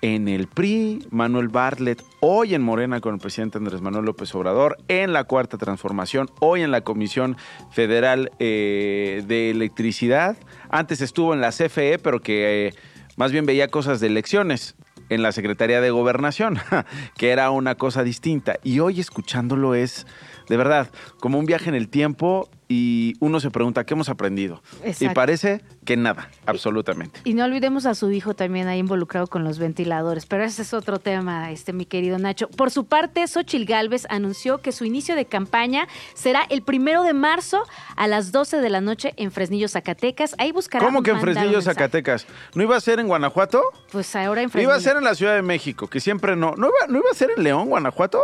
[0.00, 4.78] en el PRI, Manuel Bartlett hoy en Morena con el presidente Andrés Manuel López Obrador,
[4.88, 7.36] en la Cuarta Transformación, hoy en la Comisión
[7.70, 10.38] Federal eh, de Electricidad.
[10.70, 12.74] Antes estuvo en la CFE, pero que eh,
[13.16, 14.74] más bien veía cosas de elecciones
[15.10, 16.58] en la Secretaría de Gobernación,
[17.18, 18.56] que era una cosa distinta.
[18.62, 20.06] Y hoy escuchándolo es,
[20.48, 24.60] de verdad, como un viaje en el tiempo y uno se pregunta, ¿qué hemos aprendido?
[24.98, 27.20] Y parece que nada, absolutamente.
[27.22, 30.74] Y no olvidemos a su hijo también ahí involucrado con los ventiladores, pero ese es
[30.74, 32.48] otro tema, este mi querido Nacho.
[32.48, 37.14] Por su parte, Xochil Gálvez anunció que su inicio de campaña será el primero de
[37.14, 37.62] marzo
[37.94, 40.34] a las 12 de la noche en Fresnillo, Zacatecas.
[40.38, 41.62] Ahí buscará ¿Cómo que en Fresnillo.
[41.62, 42.26] Zacatecas?
[42.56, 43.62] ¿No iba a ser en Guanajuato?
[43.92, 44.70] Pues ahora en Fresnillo.
[44.70, 46.54] Iba a ser en la Ciudad de México, que siempre no.
[46.56, 48.20] ¿No iba, no iba a ser en León, Guanajuato?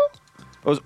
[0.64, 0.80] O-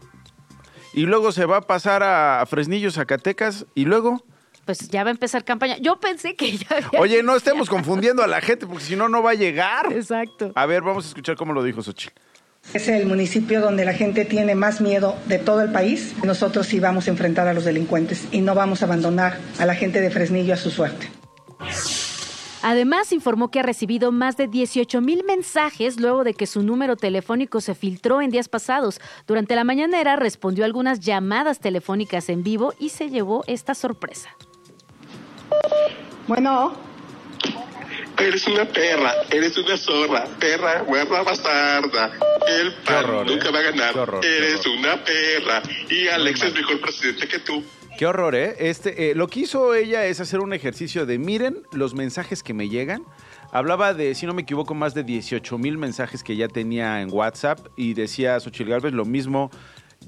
[0.95, 4.25] y luego se va a pasar a Fresnillo, Zacatecas, y luego...
[4.65, 5.77] Pues ya va a empezar campaña.
[5.77, 9.11] Yo pensé que ya había Oye, no estemos confundiendo a la gente, porque si no,
[9.11, 9.93] no va a llegar.
[9.93, 10.53] Exacto.
[10.55, 12.15] A ver, vamos a escuchar cómo lo dijo Xochitl.
[12.73, 16.15] Es el municipio donde la gente tiene más miedo de todo el país.
[16.25, 19.75] Nosotros sí vamos a enfrentar a los delincuentes y no vamos a abandonar a la
[19.75, 21.11] gente de Fresnillo a su suerte.
[22.67, 26.97] Además, informó que ha recibido más de 18 mil mensajes luego de que su número
[26.97, 29.03] telefónico se filtró en días pasados.
[29.27, 34.35] Durante la mañanera respondió algunas llamadas telefónicas en vivo y se llevó esta sorpresa.
[36.27, 36.75] Bueno,
[38.17, 42.13] eres una perra, eres una zorra, perra, guarda bastarda.
[42.49, 43.95] El PAN nunca va a ganar.
[44.23, 45.63] eres una perra.
[45.91, 47.63] Y Alex es mejor presidente que tú.
[47.97, 48.57] Qué horror, ¿eh?
[48.59, 52.53] Este, eh, lo que hizo ella es hacer un ejercicio de miren los mensajes que
[52.53, 53.05] me llegan.
[53.53, 57.13] Hablaba de, si no me equivoco, más de 18 mil mensajes que ya tenía en
[57.13, 59.51] WhatsApp y decía Xochitl Galvez lo mismo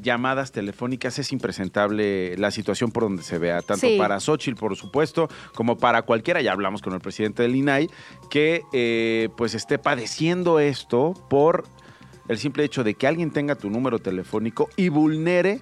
[0.03, 5.29] llamadas telefónicas es impresentable la situación por donde se vea, tanto para Xochitl, por supuesto,
[5.55, 7.89] como para cualquiera, ya hablamos con el presidente del INAI,
[8.31, 11.65] que eh, pues esté padeciendo esto por
[12.29, 15.61] el simple hecho de que alguien tenga tu número telefónico y vulnere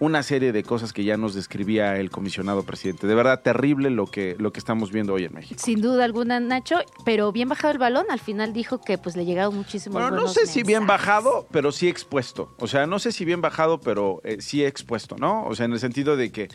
[0.00, 3.06] una serie de cosas que ya nos describía el comisionado presidente.
[3.06, 5.60] De verdad, terrible lo que, lo que estamos viendo hoy en México.
[5.62, 8.06] Sin duda alguna, Nacho, pero bien bajado el balón.
[8.10, 11.70] Al final dijo que pues le llegaron muchísimos Bueno, no sé si bien bajado, pero
[11.70, 12.54] sí expuesto.
[12.58, 15.44] O sea, no sé si bien bajado, pero eh, sí expuesto, ¿no?
[15.44, 16.48] O sea, en el sentido de que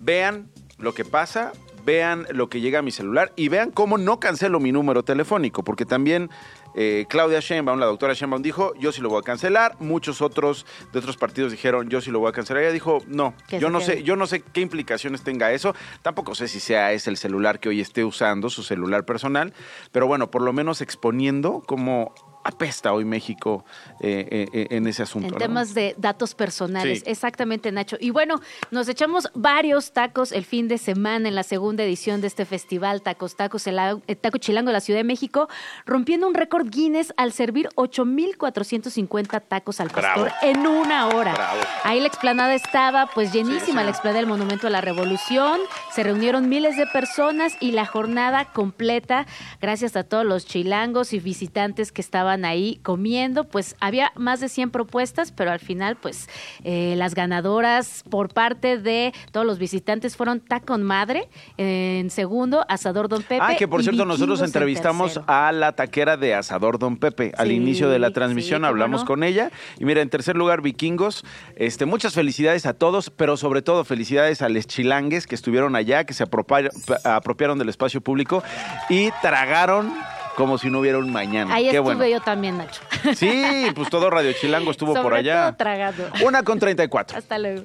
[0.00, 1.52] vean lo que pasa,
[1.84, 5.62] vean lo que llega a mi celular y vean cómo no cancelo mi número telefónico,
[5.62, 6.30] porque también
[6.74, 9.76] eh, Claudia Sheinbaum, la doctora Sheinbaum dijo, yo sí lo voy a cancelar.
[9.78, 12.64] Muchos otros de otros partidos dijeron, yo sí lo voy a cancelar.
[12.64, 15.74] Ella dijo, no, yo no sé, yo no sé qué implicaciones tenga eso.
[16.02, 19.52] Tampoco sé si sea ese el celular que hoy esté usando, su celular personal,
[19.92, 22.12] pero bueno, por lo menos exponiendo como
[22.44, 23.64] apesta hoy México
[24.00, 25.34] eh, eh, eh, en ese asunto.
[25.34, 27.96] En temas de datos personales, exactamente, Nacho.
[27.98, 32.26] Y bueno, nos echamos varios tacos el fin de semana en la segunda edición de
[32.26, 33.76] este festival Tacos Tacos, el
[34.20, 35.48] Taco Chilango de la Ciudad de México,
[35.86, 41.34] rompiendo un récord Guinness al servir 8.450 tacos al pastor en una hora.
[41.82, 45.58] Ahí la explanada estaba pues llenísima, la explanada del Monumento a la Revolución,
[45.92, 49.26] se reunieron miles de personas y la jornada completa,
[49.62, 54.48] gracias a todos los chilangos y visitantes que estaban ahí comiendo, pues había más de
[54.48, 56.28] 100 propuestas, pero al final, pues
[56.64, 63.08] eh, las ganadoras por parte de todos los visitantes fueron Tacon Madre, en segundo, Asador
[63.08, 63.40] Don Pepe.
[63.42, 67.32] Ah, que por cierto, nosotros entrevistamos a la taquera de Asador Don Pepe.
[67.36, 69.50] Al inicio de la transmisión hablamos con ella.
[69.78, 71.24] Y mira, en tercer lugar, Vikingos.
[71.56, 76.04] Este, muchas felicidades a todos, pero sobre todo felicidades a los chilangues que estuvieron allá,
[76.04, 78.42] que se apropiaron del espacio público
[78.88, 79.92] y tragaron
[80.36, 81.54] como si no hubiera un mañana.
[81.54, 82.80] Ahí estuve yo también, Nacho.
[83.14, 85.46] Sí, pues todo Radio Chilango estuvo por allá.
[85.48, 86.04] Todo tragado.
[86.24, 87.18] Una con 34.
[87.18, 87.64] Hasta luego.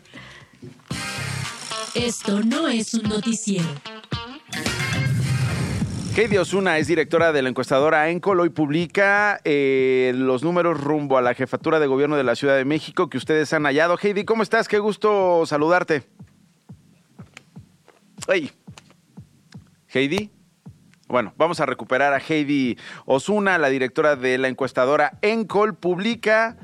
[1.96, 3.68] Esto no es un noticiero.
[6.16, 8.42] Heidi Osuna es directora de la encuestadora Encol.
[8.42, 12.66] Hoy publica eh, los números rumbo a la jefatura de gobierno de la Ciudad de
[12.66, 13.98] México que ustedes han hallado.
[13.98, 14.68] Heidi, ¿cómo estás?
[14.68, 16.04] Qué gusto saludarte.
[18.28, 18.52] Hey.
[19.88, 20.30] Heidi.
[21.10, 26.56] Bueno, vamos a recuperar a Heidi Osuna, la directora de la encuestadora Encol, publica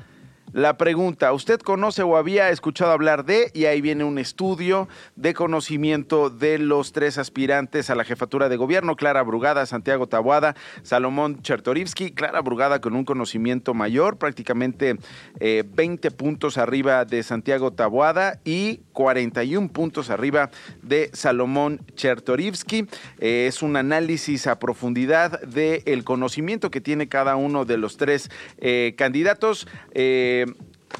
[0.52, 5.34] la pregunta, ¿usted conoce o había escuchado hablar de, y ahí viene un estudio de
[5.34, 11.42] conocimiento de los tres aspirantes a la jefatura de gobierno, Clara Brugada, Santiago Tabuada, Salomón
[11.42, 14.96] Chertorivsky, Clara Brugada con un conocimiento mayor, prácticamente
[15.40, 20.50] 20 eh, puntos arriba de Santiago Tabuada y 41 puntos arriba
[20.82, 22.86] de Salomón Chertorivsky.
[23.18, 28.30] Eh, es un análisis a profundidad del conocimiento que tiene cada uno de los tres
[28.58, 29.66] eh, candidatos.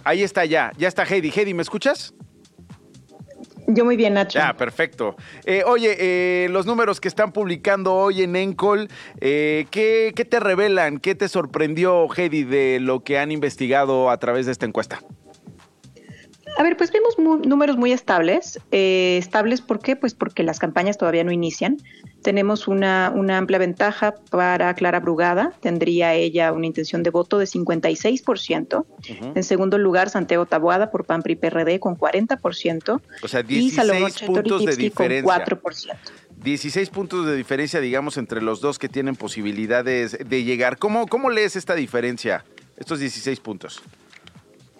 [0.04, 1.32] Ahí está ya, ya está Heidi.
[1.34, 2.14] Heidi, ¿me escuchas?
[3.68, 4.38] Yo muy bien, Nacho.
[4.40, 5.16] Ah, perfecto.
[5.44, 8.88] Eh, oye, eh, los números que están publicando hoy en Encol,
[9.20, 10.98] eh, ¿qué, ¿qué, te revelan?
[10.98, 15.00] ¿Qué te sorprendió, Heidi, de lo que han investigado a través de esta encuesta?
[16.56, 18.58] A ver, pues vimos números muy estables.
[18.70, 19.94] estables, ¿por qué?
[19.94, 21.76] Pues porque las campañas todavía no inician.
[22.22, 28.86] Tenemos una, amplia ventaja para Clara Brugada, tendría ella una intención de voto de 56%.
[29.34, 33.00] En segundo lugar, Santiago Taboada por PAN PRI PRD con 40%.
[33.22, 35.44] O sea, 16 puntos de diferencia.
[35.44, 35.96] Con 4%.
[36.42, 40.78] 16 puntos de diferencia, digamos, entre los dos que tienen posibilidades de llegar.
[40.78, 42.44] ¿Cómo, cómo lees esta diferencia,
[42.76, 43.82] estos 16 puntos?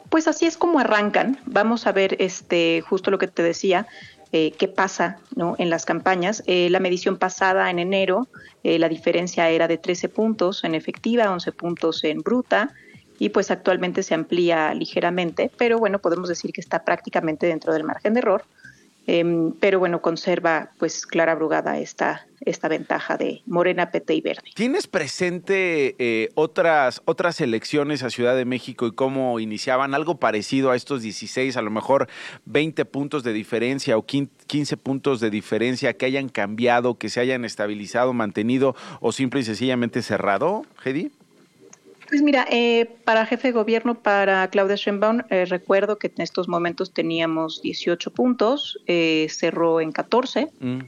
[0.09, 1.38] Pues así es como arrancan.
[1.47, 3.87] Vamos a ver este justo lo que te decía.
[4.33, 5.55] Eh, qué pasa ¿no?
[5.59, 6.42] en las campañas.
[6.47, 8.29] Eh, la medición pasada en enero,
[8.64, 12.75] eh, la diferencia era de 13 puntos en efectiva, 11 puntos en bruta,
[13.19, 17.85] y pues actualmente se amplía ligeramente, pero bueno, podemos decir que está prácticamente dentro del
[17.85, 18.45] margen de error.
[19.07, 24.42] Em, pero bueno, conserva pues Clara Brugada esta, esta ventaja de Morena, PT y Verde.
[24.55, 30.71] ¿Tienes presente eh, otras, otras elecciones a Ciudad de México y cómo iniciaban algo parecido
[30.71, 32.09] a estos 16, a lo mejor
[32.46, 37.44] 20 puntos de diferencia o 15 puntos de diferencia que hayan cambiado, que se hayan
[37.44, 41.13] estabilizado, mantenido o simple y sencillamente cerrado, Hedy?
[42.09, 46.48] Pues mira, eh, para jefe de gobierno, para Claudia Sheinbaum, eh, recuerdo que en estos
[46.48, 50.79] momentos teníamos 18 puntos, eh, cerró en 14 mm,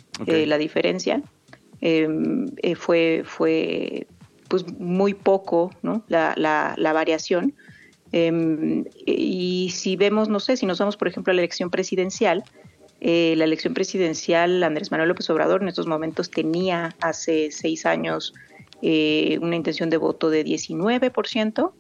[0.46, 1.22] la diferencia.
[1.80, 4.06] em, eh, fue, fue
[4.48, 6.02] pues muy poco ¿no?
[6.08, 7.54] la, la, variación.
[8.10, 12.42] Em, y si vemos, no sé, si nos vamos por ejemplo a la elección presidencial,
[13.00, 18.34] eh, la elección presidencial, Andrés Manuel López Obrador en estos momentos tenía hace seis años
[18.82, 21.72] eh, una intención de voto de 19%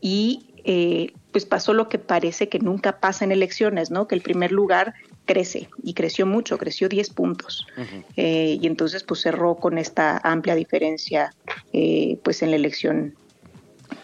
[0.00, 4.06] y eh, pues pasó lo que parece que nunca pasa en elecciones, ¿no?
[4.06, 7.66] Que el primer lugar crece y creció mucho, creció 10 puntos.
[8.16, 11.34] y entonces pues cerró con esta amplia diferencia
[12.22, 13.14] pues en la elección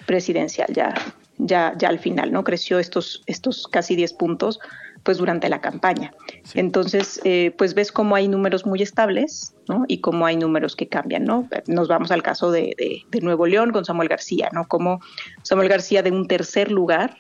[0.07, 0.95] presidencial ya,
[1.39, 2.45] ya, ya al final, ¿no?
[2.45, 4.61] Creció estos, estos casi 10 puntos
[5.05, 6.13] pues durante la campaña.
[6.55, 9.85] Entonces, eh, pues ves cómo hay números muy estables, ¿no?
[9.87, 11.49] Y cómo hay números que cambian, ¿no?
[11.67, 14.67] Nos vamos al caso de, de Nuevo León con Samuel García, ¿no?
[14.67, 15.01] Como
[15.43, 17.17] Samuel García de un tercer lugar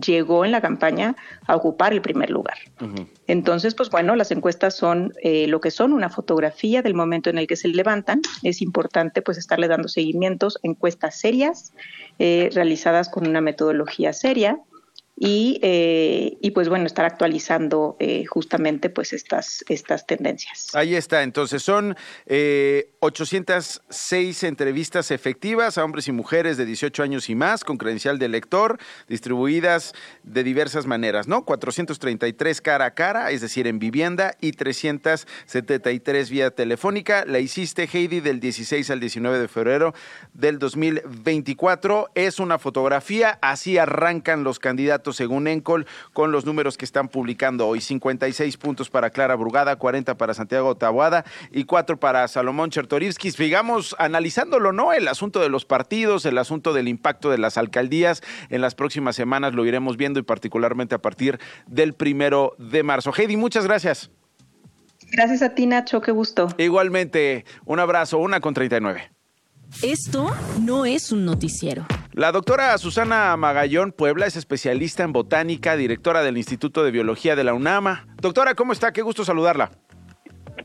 [0.00, 2.56] llegó en la campaña a ocupar el primer lugar.
[3.26, 7.38] Entonces, pues bueno, las encuestas son eh, lo que son, una fotografía del momento en
[7.38, 8.22] el que se levantan.
[8.42, 11.72] Es importante pues estarle dando seguimientos, encuestas serias,
[12.18, 14.58] eh, realizadas con una metodología seria,
[15.14, 20.74] y, eh, y, pues bueno, estar actualizando eh, justamente pues estas, estas tendencias.
[20.74, 21.96] Ahí está, entonces son
[22.26, 28.18] eh, 806 entrevistas efectivas a hombres y mujeres de 18 años y más con credencial
[28.18, 29.92] de lector, distribuidas
[30.22, 31.44] de diversas maneras, ¿no?
[31.44, 37.24] 433 cara a cara, es decir, en vivienda, y 373 vía telefónica.
[37.26, 39.94] La hiciste, Heidi, del 16 al 19 de febrero
[40.32, 42.10] del 2024.
[42.14, 47.66] Es una fotografía, así arrancan los candidatos según Encol con los números que están publicando
[47.66, 47.80] hoy.
[47.80, 53.34] 56 puntos para Clara Brugada, 40 para Santiago Tabuada y 4 para Salomón Chertorivskis.
[53.34, 54.92] Sigamos analizándolo, ¿no?
[54.92, 58.22] El asunto de los partidos, el asunto del impacto de las alcaldías.
[58.48, 63.12] En las próximas semanas lo iremos viendo y particularmente a partir del primero de marzo.
[63.16, 64.10] Heidi, muchas gracias.
[65.10, 66.48] Gracias a ti, Nacho, qué gusto.
[66.56, 69.10] Igualmente, un abrazo, una con 39.
[69.80, 71.86] Esto no es un noticiero.
[72.12, 77.44] La doctora Susana Magallón Puebla es especialista en botánica, directora del Instituto de Biología de
[77.44, 78.06] la UNAMA.
[78.20, 78.92] Doctora, ¿cómo está?
[78.92, 79.72] Qué gusto saludarla.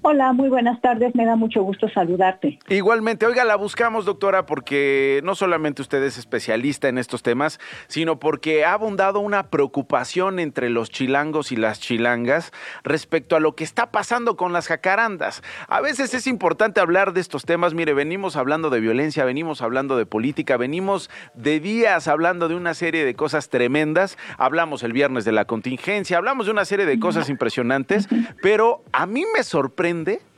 [0.01, 1.15] Hola, muy buenas tardes.
[1.15, 2.59] Me da mucho gusto saludarte.
[2.69, 8.19] Igualmente, oiga, la buscamos, doctora, porque no solamente usted es especialista en estos temas, sino
[8.19, 12.51] porque ha abundado una preocupación entre los chilangos y las chilangas
[12.83, 15.41] respecto a lo que está pasando con las jacarandas.
[15.67, 17.73] A veces es importante hablar de estos temas.
[17.73, 22.73] Mire, venimos hablando de violencia, venimos hablando de política, venimos de días hablando de una
[22.73, 24.17] serie de cosas tremendas.
[24.37, 28.07] Hablamos el viernes de la contingencia, hablamos de una serie de cosas impresionantes,
[28.41, 29.76] pero a mí me sorprende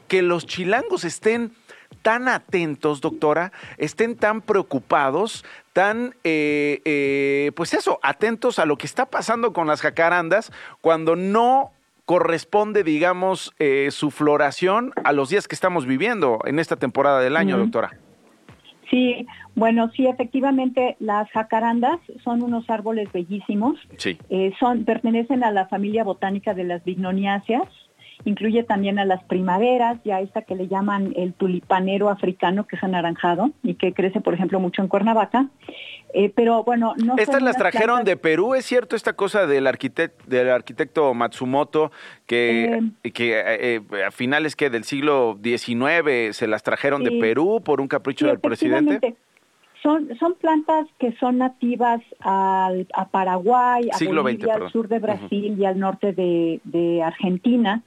[0.07, 1.53] que los chilangos estén
[2.01, 8.85] tan atentos, doctora, estén tan preocupados, tan, eh, eh, pues eso, atentos a lo que
[8.85, 11.71] está pasando con las jacarandas cuando no
[12.05, 17.37] corresponde, digamos, eh, su floración a los días que estamos viviendo en esta temporada del
[17.37, 17.91] año, doctora.
[18.89, 23.77] Sí, bueno, sí, efectivamente, las jacarandas son unos árboles bellísimos.
[23.97, 24.17] Sí.
[24.59, 27.67] son, pertenecen a la familia botánica de las bignoniáceas
[28.25, 32.83] incluye también a las primaveras, ya esta que le llaman el tulipanero africano, que es
[32.83, 35.47] anaranjado y que crece, por ejemplo, mucho en Cuernavaca.
[36.13, 37.15] Eh, pero bueno, no.
[37.17, 41.91] Estas las trajeron de Perú, ¿es cierto esta cosa del, arquitecto, del arquitecto Matsumoto
[42.25, 47.61] que, eh, que eh, a finales que del siglo XIX se las trajeron de Perú
[47.63, 49.15] por un capricho del presidente?
[49.81, 55.55] Son, son plantas que son nativas al, a Paraguay, a Bolivia, al sur de Brasil
[55.57, 57.81] y al norte de, Argentina.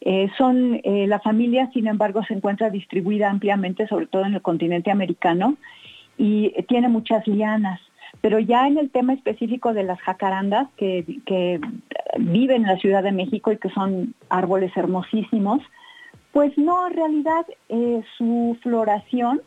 [0.00, 4.42] Eh, son eh, La familia, sin embargo, se encuentra distribuida ampliamente, sobre todo en el
[4.42, 5.56] continente americano,
[6.16, 7.80] y tiene muchas lianas.
[8.20, 11.60] Pero ya en el tema específico de las jacarandas, que, que
[12.18, 15.60] viven en la Ciudad de México y que son árboles hermosísimos,
[16.34, 19.40] pues no, en realidad eh, su floración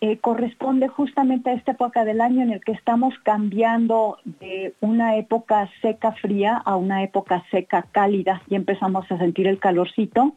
[0.00, 5.16] eh, corresponde justamente a esta época del año en el que estamos cambiando de una
[5.16, 8.42] época seca fría a una época seca cálida.
[8.48, 10.34] Y empezamos a sentir el calorcito.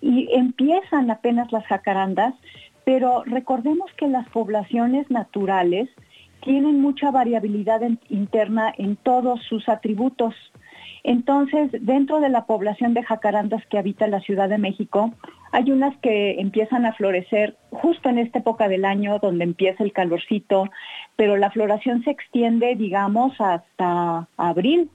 [0.00, 2.34] Y empiezan apenas las jacarandas,
[2.84, 5.88] pero recordemos que las poblaciones naturales
[6.44, 10.34] tienen mucha variabilidad interna en todos sus atributos.
[11.04, 15.12] Entonces, dentro de la población de jacarandas que habita la Ciudad de México,
[15.52, 19.92] hay unas que empiezan a florecer justo en esta época del año donde empieza el
[19.92, 20.64] calorcito,
[21.14, 24.90] pero la floración se extiende, digamos, hasta abril.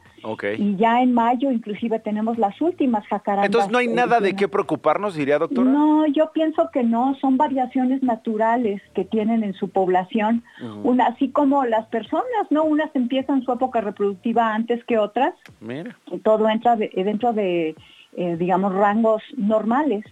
[0.58, 3.48] Y ya en mayo inclusive tenemos las últimas jacarandas.
[3.48, 5.70] Entonces no hay nada de qué preocuparnos, diría doctora.
[5.70, 10.44] No, yo pienso que no, son variaciones naturales que tienen en su población,
[10.84, 12.64] una, así como las personas, ¿no?
[12.64, 15.34] Unas empiezan su época reproductiva antes que otras.
[15.60, 15.98] Mira.
[16.12, 17.76] Y todo entra dentro de
[18.14, 20.04] eh, digamos, rangos normales.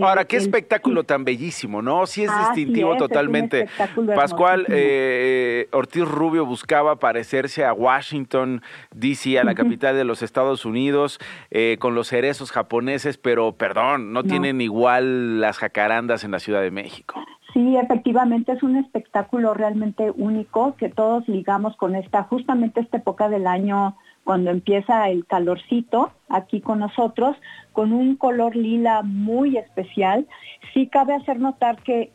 [0.00, 2.06] Ahora, qué espectáculo tan bellísimo, ¿no?
[2.06, 3.66] Sí es distintivo totalmente.
[4.14, 8.62] Pascual eh, Ortiz Rubio buscaba parecerse a Washington,
[8.94, 11.18] D.C., a la capital de los Estados Unidos,
[11.50, 16.62] eh, con los cerezos japoneses, pero perdón, no, tienen igual las jacarandas en la Ciudad
[16.62, 17.22] de México.
[17.52, 23.28] Sí, efectivamente es un espectáculo realmente único que todos ligamos con esta, justamente esta época
[23.28, 27.36] del año cuando empieza el calorcito aquí con nosotros,
[27.72, 30.26] con un color lila muy especial.
[30.72, 32.10] Sí cabe hacer notar que,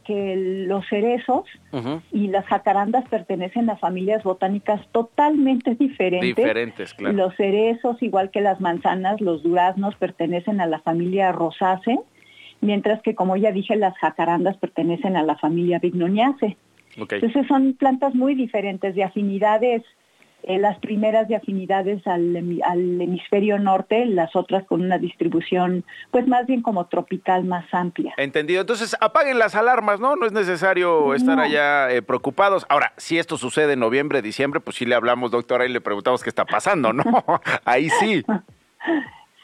[0.67, 1.45] los cerezos
[2.11, 6.35] y las jacarandas pertenecen a familias botánicas totalmente diferentes.
[6.35, 7.15] Diferentes, claro.
[7.15, 11.99] Los cerezos, igual que las manzanas, los duraznos, pertenecen a la familia rosácea,
[12.61, 16.57] mientras que, como ya dije, las jacarandas pertenecen a la familia bignoniaceae.
[16.97, 19.83] Entonces son plantas muy diferentes, de afinidades
[20.43, 26.45] eh, las primeras de afinidades al, hemisferio norte, las otras con una distribución pues más
[26.47, 28.13] bien como tropical más amplia.
[28.17, 28.61] Entendido.
[28.61, 30.15] Entonces apaguen las alarmas, ¿no?
[30.15, 32.65] No es necesario estar allá eh, preocupados.
[32.69, 36.23] Ahora, si esto sucede en noviembre, diciembre, pues sí le hablamos, doctora, y le preguntamos
[36.23, 37.03] qué está pasando, ¿no?
[37.65, 38.23] Ahí sí.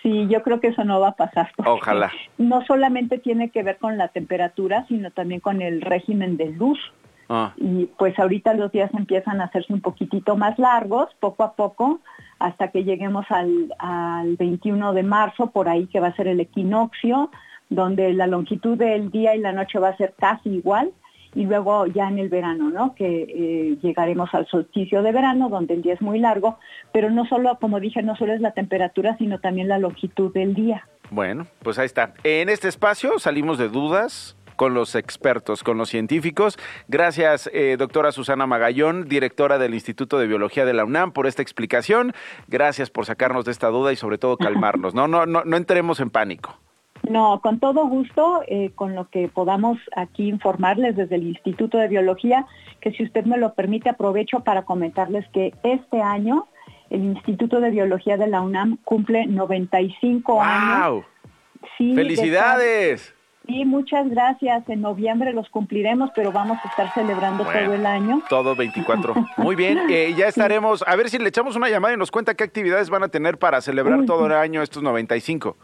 [0.05, 1.51] Sí, yo creo que eso no va a pasar.
[1.65, 2.11] Ojalá.
[2.37, 6.77] No solamente tiene que ver con la temperatura, sino también con el régimen de luz.
[7.29, 7.53] Ah.
[7.57, 11.99] Y pues ahorita los días empiezan a hacerse un poquitito más largos, poco a poco,
[12.39, 16.39] hasta que lleguemos al, al 21 de marzo, por ahí que va a ser el
[16.39, 17.31] equinoccio,
[17.69, 20.91] donde la longitud del día y la noche va a ser casi igual,
[21.35, 22.95] y luego ya en el verano, ¿no?
[22.95, 26.57] Que eh, llegaremos al solsticio de verano, donde el día es muy largo,
[26.93, 30.55] pero no solo, como dije, no solo es la temperatura, sino también la longitud del
[30.55, 30.87] día.
[31.11, 32.13] Bueno, pues ahí está.
[32.23, 36.57] En este espacio salimos de dudas, con los expertos, con los científicos.
[36.87, 41.41] Gracias, eh, doctora Susana Magallón, directora del Instituto de Biología de la UNAM, por esta
[41.41, 42.13] explicación.
[42.47, 44.93] Gracias por sacarnos de esta duda y sobre todo calmarnos.
[44.93, 46.57] No, no, no, no entremos en pánico.
[47.09, 51.87] No, con todo gusto, eh, con lo que podamos aquí informarles desde el Instituto de
[51.87, 52.47] Biología,
[52.81, 56.47] que si usted me lo permite, aprovecho para comentarles que este año
[56.89, 60.41] el Instituto de Biología de la UNAM cumple 95 wow.
[60.41, 61.05] años.
[61.77, 63.14] Sí, ¡Felicidades!
[63.47, 64.67] Sí, muchas gracias.
[64.69, 68.21] En noviembre los cumpliremos, pero vamos a estar celebrando todo el año.
[68.29, 69.13] Todo 24.
[69.37, 70.83] Muy bien, eh, ya estaremos.
[70.87, 73.37] A ver si le echamos una llamada y nos cuenta qué actividades van a tener
[73.37, 75.55] para celebrar todo el año estos 95.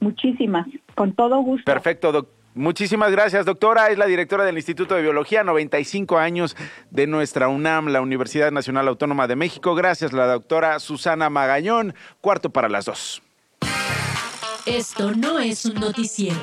[0.00, 1.64] Muchísimas, con todo gusto.
[1.64, 3.88] Perfecto, Muchísimas gracias, doctora.
[3.88, 6.56] Es la directora del Instituto de Biología, 95 años
[6.90, 9.74] de nuestra UNAM, la Universidad Nacional Autónoma de México.
[9.74, 11.94] Gracias, la doctora Susana Magañón.
[12.20, 13.22] Cuarto para las dos.
[14.66, 16.38] Esto no es un noticiero.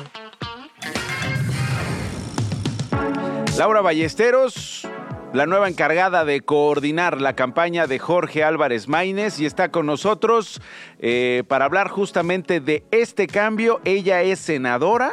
[3.58, 4.88] Laura Ballesteros,
[5.34, 10.60] la nueva encargada de coordinar la campaña de Jorge Álvarez Maínez y está con nosotros
[10.98, 13.80] eh, para hablar justamente de este cambio.
[13.84, 15.12] Ella es senadora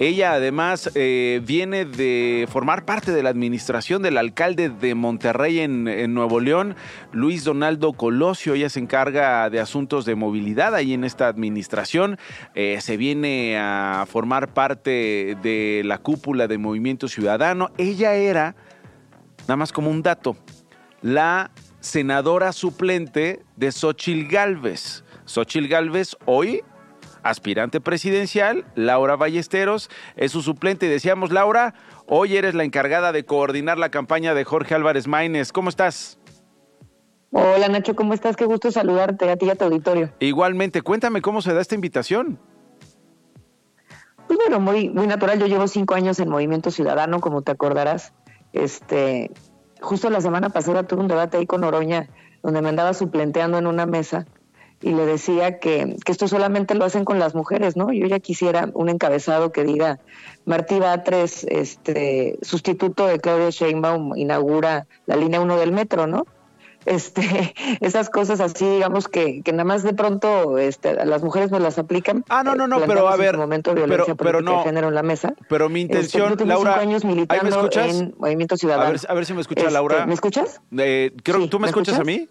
[0.00, 5.84] ella además eh, viene de formar parte de la administración del alcalde de Monterrey en,
[6.14, 6.74] Nuevo León,
[7.12, 8.54] Luis Donaldo Colosio.
[8.54, 12.18] Ella se encarga de asuntos de movilidad ahí en esta administración.
[12.54, 17.70] Eh, se viene a formar parte de la cúpula de Movimiento Ciudadano.
[17.76, 18.56] Ella era,
[19.42, 20.34] nada más como un dato,
[21.02, 25.04] la senadora suplente de Xochil Gálvez.
[25.26, 26.62] Xochil Gálvez hoy
[27.22, 30.86] aspirante presidencial, Laura Ballesteros, es su suplente.
[30.86, 31.74] Y decíamos, Laura,
[32.06, 35.52] hoy eres la encargada de coordinar la campaña de Jorge Álvarez Maínez.
[35.52, 36.18] ¿Cómo estás?
[37.32, 38.36] Hola Nacho, ¿cómo estás?
[38.36, 40.10] Qué gusto saludarte a ti y a tu auditorio.
[40.18, 42.40] Igualmente, cuéntame cómo se da esta invitación.
[44.26, 45.38] Pues bueno, muy, muy natural.
[45.38, 48.12] Yo llevo cinco años en Movimiento Ciudadano, como te acordarás.
[48.52, 49.30] Este,
[49.80, 52.08] justo la semana pasada tuve un debate ahí con Oroña,
[52.42, 54.26] donde me andaba suplenteando en una mesa
[54.82, 57.92] y le decía que, esto solamente lo hacen con las mujeres, ¿no?
[57.92, 59.98] Yo ya quisiera un encabezado que diga,
[60.46, 66.26] Martí Batres, este, sustituto de Claudia Sheinbaum, inaugura la línea 1 del metro, ¿no?
[66.86, 71.50] Este, esas cosas así, digamos que, que nada más de pronto este, a las mujeres
[71.50, 72.24] nos las aplican.
[72.30, 75.02] Ah, no, no, no, pero a ver, momento violencia pero, no, de género en la
[75.02, 75.34] mesa.
[75.48, 78.00] Pero mi este, intención, Laura, años militando me escuchas?
[78.00, 78.88] en Movimiento Ciudadano.
[78.88, 79.96] A ver, a ver si me escucha Laura.
[79.96, 80.62] Este, ¿Me escuchas?
[80.78, 82.28] Eh, creo, ¿Tú me, escuchas a mí?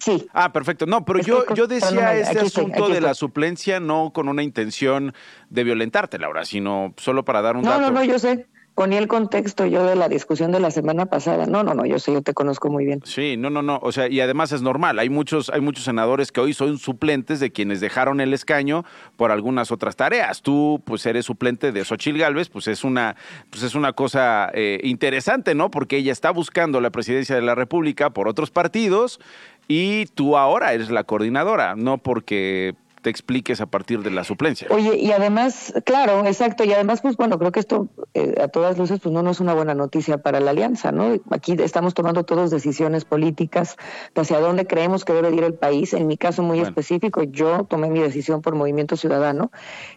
[0.00, 0.26] Sí.
[0.32, 0.86] Ah, perfecto.
[0.86, 5.14] No, pero yo, yo decía este asunto de la suplencia no con una intención
[5.50, 7.80] de violentarte, Laura, sino solo para dar un dato.
[7.80, 11.06] No, no, no, yo sé ponía el contexto yo de la discusión de la semana
[11.06, 11.46] pasada.
[11.46, 13.00] No, no, no, yo sé, yo te conozco muy bien.
[13.04, 14.98] Sí, no, no, no, o sea, y además es normal.
[14.98, 18.84] Hay muchos, hay muchos senadores que hoy son suplentes de quienes dejaron el escaño
[19.16, 20.42] por algunas otras tareas.
[20.42, 23.16] Tú, pues, eres suplente de Xochil Gálvez, pues es una,
[23.50, 25.70] pues es una cosa eh, interesante, ¿no?
[25.70, 29.20] Porque ella está buscando la presidencia de la República por otros partidos
[29.68, 34.68] y tú ahora eres la coordinadora, no porque te expliques a partir de la suplencia.
[34.70, 38.78] Oye, y además, claro, exacto, y además, pues bueno, creo que esto eh, a todas
[38.78, 41.16] luces, pues no, no es una buena noticia para la alianza, ¿no?
[41.30, 43.76] Aquí estamos tomando todos decisiones políticas
[44.14, 45.94] de hacia dónde creemos que debe ir el país.
[45.94, 49.50] En mi caso muy específico, yo tomé mi decisión por Movimiento Ciudadano,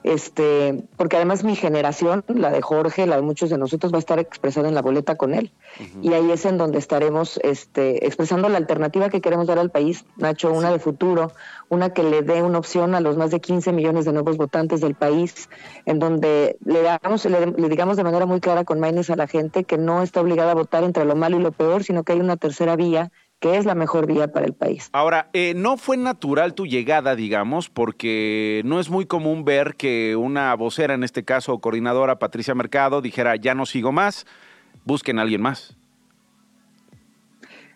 [0.04, 4.00] este, porque además mi generación, la de Jorge, la de muchos de nosotros, va a
[4.00, 5.52] estar expresada en la boleta con él.
[6.02, 10.06] Y ahí es en donde estaremos este, expresando la alternativa que queremos dar al país,
[10.18, 11.32] Nacho, una de futuro,
[11.70, 14.82] una que le dé una opción a los más de 15 millones de nuevos votantes
[14.82, 15.50] del país,
[15.86, 19.64] en donde le, damos, le, digamos de manera muy clara con Maines a la gente
[19.64, 22.20] que no está obligada a votar entre lo malo y lo peor, sino que hay
[22.20, 24.90] una tercera vía que es la mejor vía para el país.
[24.94, 30.16] Ahora, eh, no fue natural tu llegada, digamos, porque no es muy común ver que
[30.16, 34.26] una vocera, en este caso coordinadora Patricia Mercado, dijera, ya no sigo más,
[34.86, 35.76] busquen a alguien más.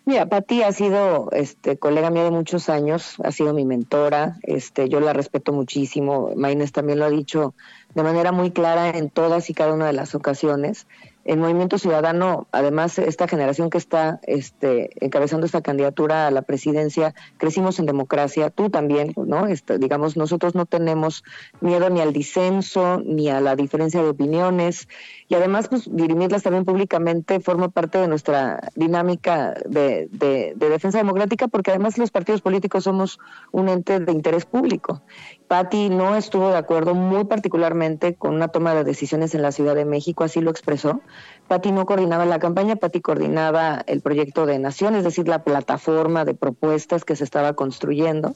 [0.08, 4.88] Mira, Pati ha sido este, colega mía de muchos años, ha sido mi mentora, este,
[4.88, 7.54] yo la respeto muchísimo, Maines también lo ha dicho
[7.94, 10.86] de manera muy clara en todas y cada una de las ocasiones
[11.28, 17.14] el Movimiento Ciudadano, además, esta generación que está este, encabezando esta candidatura a la presidencia,
[17.36, 19.46] crecimos en democracia, tú también, ¿no?
[19.46, 21.24] Este, digamos, nosotros no tenemos
[21.60, 24.88] miedo ni al disenso, ni a la diferencia de opiniones,
[25.28, 31.48] y además, pues, dirimirlas también públicamente forma parte de nuestra dinámica de, de defensa democrática,
[31.48, 33.18] porque además los partidos políticos somos
[33.52, 35.02] un ente de interés público.
[35.46, 39.74] Patti no estuvo de acuerdo muy particularmente con una toma de decisiones en la Ciudad
[39.74, 41.00] de México, así lo expresó.
[41.46, 46.24] Patti no coordinaba la campaña, Patti coordinaba el proyecto de nación, es decir, la plataforma
[46.24, 48.34] de propuestas que se estaba construyendo,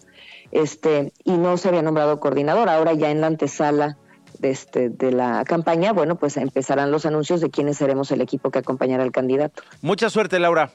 [0.51, 2.68] este, y no se había nombrado coordinador.
[2.68, 3.99] Ahora ya en la antesala
[4.43, 8.51] de, este, de la campaña, bueno, pues empezarán los anuncios de quiénes seremos el equipo
[8.51, 9.62] que acompañará al candidato.
[9.80, 10.72] Mucha suerte, Laura.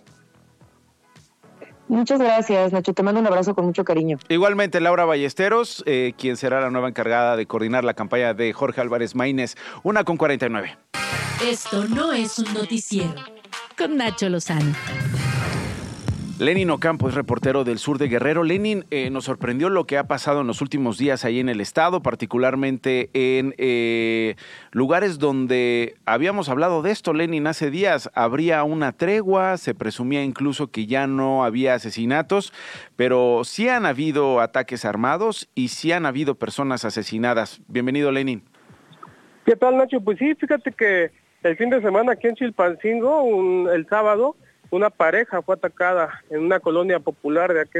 [1.90, 2.94] Muchas gracias, Nacho.
[2.94, 4.18] Te mando un abrazo con mucho cariño.
[4.28, 8.82] Igualmente, Laura Ballesteros, eh, quien será la nueva encargada de coordinar la campaña de Jorge
[8.82, 9.56] Álvarez Maínez.
[9.84, 10.78] Una con 49.
[11.46, 13.16] Esto no es un noticiero.
[13.78, 14.74] Con Nacho Lozano.
[16.40, 18.44] Lenin Ocampo es reportero del sur de Guerrero.
[18.44, 21.60] Lenin, eh, nos sorprendió lo que ha pasado en los últimos días ahí en el
[21.60, 24.36] estado, particularmente en eh,
[24.72, 28.12] lugares donde habíamos hablado de esto, Lenin, hace días.
[28.14, 32.54] Habría una tregua, se presumía incluso que ya no había asesinatos,
[32.96, 37.62] pero sí han habido ataques armados y sí han habido personas asesinadas.
[37.68, 38.44] Bienvenido, Lenin.
[39.44, 40.02] ¿Qué tal, Nacho?
[40.02, 41.10] Pues sí, fíjate que
[41.42, 44.36] el fin de semana aquí en Chilpancingo, el sábado,
[44.72, 47.80] una pareja fue atacada en una colonia popular de aquí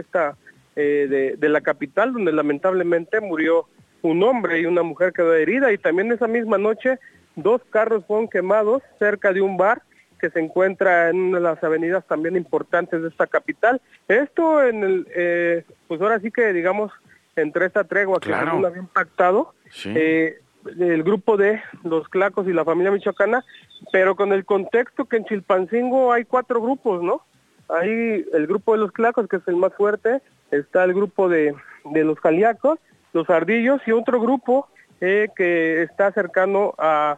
[0.76, 3.68] eh, de, la capital, donde lamentablemente murió
[4.02, 5.72] un hombre y una mujer quedó herida.
[5.72, 7.00] Y también esa misma noche
[7.36, 9.82] dos carros fueron quemados cerca de un bar
[10.20, 13.82] que se encuentra en una de las avenidas también importantes de esta capital.
[14.08, 16.92] Esto en el, eh, pues ahora sí que digamos,
[17.36, 19.54] entre esta tregua que según había impactado,
[19.86, 23.44] eh, el grupo de los Clacos y la familia michoacana,
[23.92, 27.22] pero con el contexto que en Chilpancingo hay cuatro grupos, ¿no?
[27.70, 31.56] Hay el grupo de los Clacos, que es el más fuerte, está el grupo de,
[31.86, 32.80] de los Jaliacos,
[33.14, 34.68] los Ardillos y otro grupo
[35.02, 37.18] eh, que está cercano a,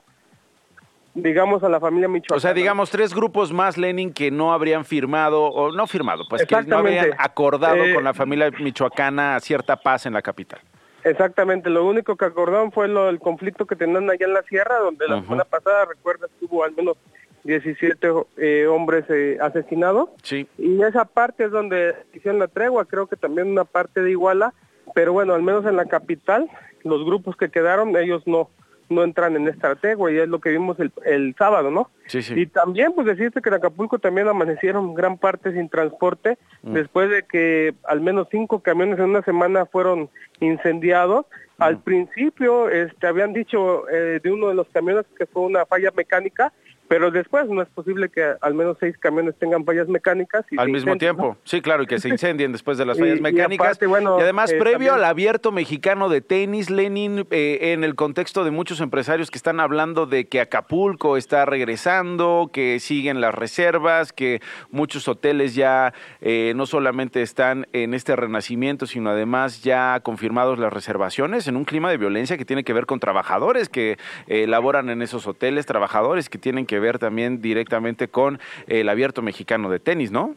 [1.13, 2.37] digamos, a la familia michoacana.
[2.37, 6.45] O sea, digamos, tres grupos más, Lenin, que no habrían firmado, o no firmado, pues
[6.45, 10.59] que no habrían acordado eh, con la familia michoacana cierta paz en la capital.
[11.03, 14.79] Exactamente, lo único que acordaron fue lo del conflicto que tenían allá en la sierra,
[14.79, 16.97] donde la semana pasada, recuerdas, hubo al menos
[17.43, 20.09] 17 eh, hombres eh, asesinados.
[20.23, 20.47] Sí.
[20.57, 24.53] Y esa parte es donde hicieron la tregua, creo que también una parte de Iguala,
[24.93, 26.49] pero bueno, al menos en la capital,
[26.83, 28.49] los grupos que quedaron, ellos no
[28.89, 31.89] no entran en esta y es lo que vimos el, sábado, ¿no?
[32.07, 32.33] Sí, sí.
[32.35, 36.73] Y también, pues decirte que en Acapulco también amanecieron gran parte sin transporte mm.
[36.73, 40.09] después de que al menos cinco camiones en una semana fueron
[40.39, 41.25] incendiados.
[41.59, 41.81] Al mm.
[41.81, 46.51] principio este, habían dicho eh, de uno de los camiones que fue una falla mecánica
[46.89, 50.43] pero después no es posible que al menos seis camiones tengan fallas mecánicas.
[50.49, 53.79] Y al mismo tiempo, sí, claro, y que se incendien después de las fallas mecánicas.
[53.79, 58.49] Y, además, eh, previo al abierto mexicano de tenis, Lenin, eh, en el contexto de
[58.49, 64.41] muchos empresarios que están hablando de que Acapulco está regresando, que siguen las reservas, que
[64.71, 70.73] muchos hoteles ya eh, no solamente están en este renacimiento, sino además ya confirmados las
[70.73, 75.03] reservaciones en un clima de violencia que tiene que ver con trabajadores que laboran en
[75.03, 80.11] esos hoteles, trabajadores que tienen que ver también directamente con el abierto mexicano de tenis,
[80.11, 80.35] ¿no?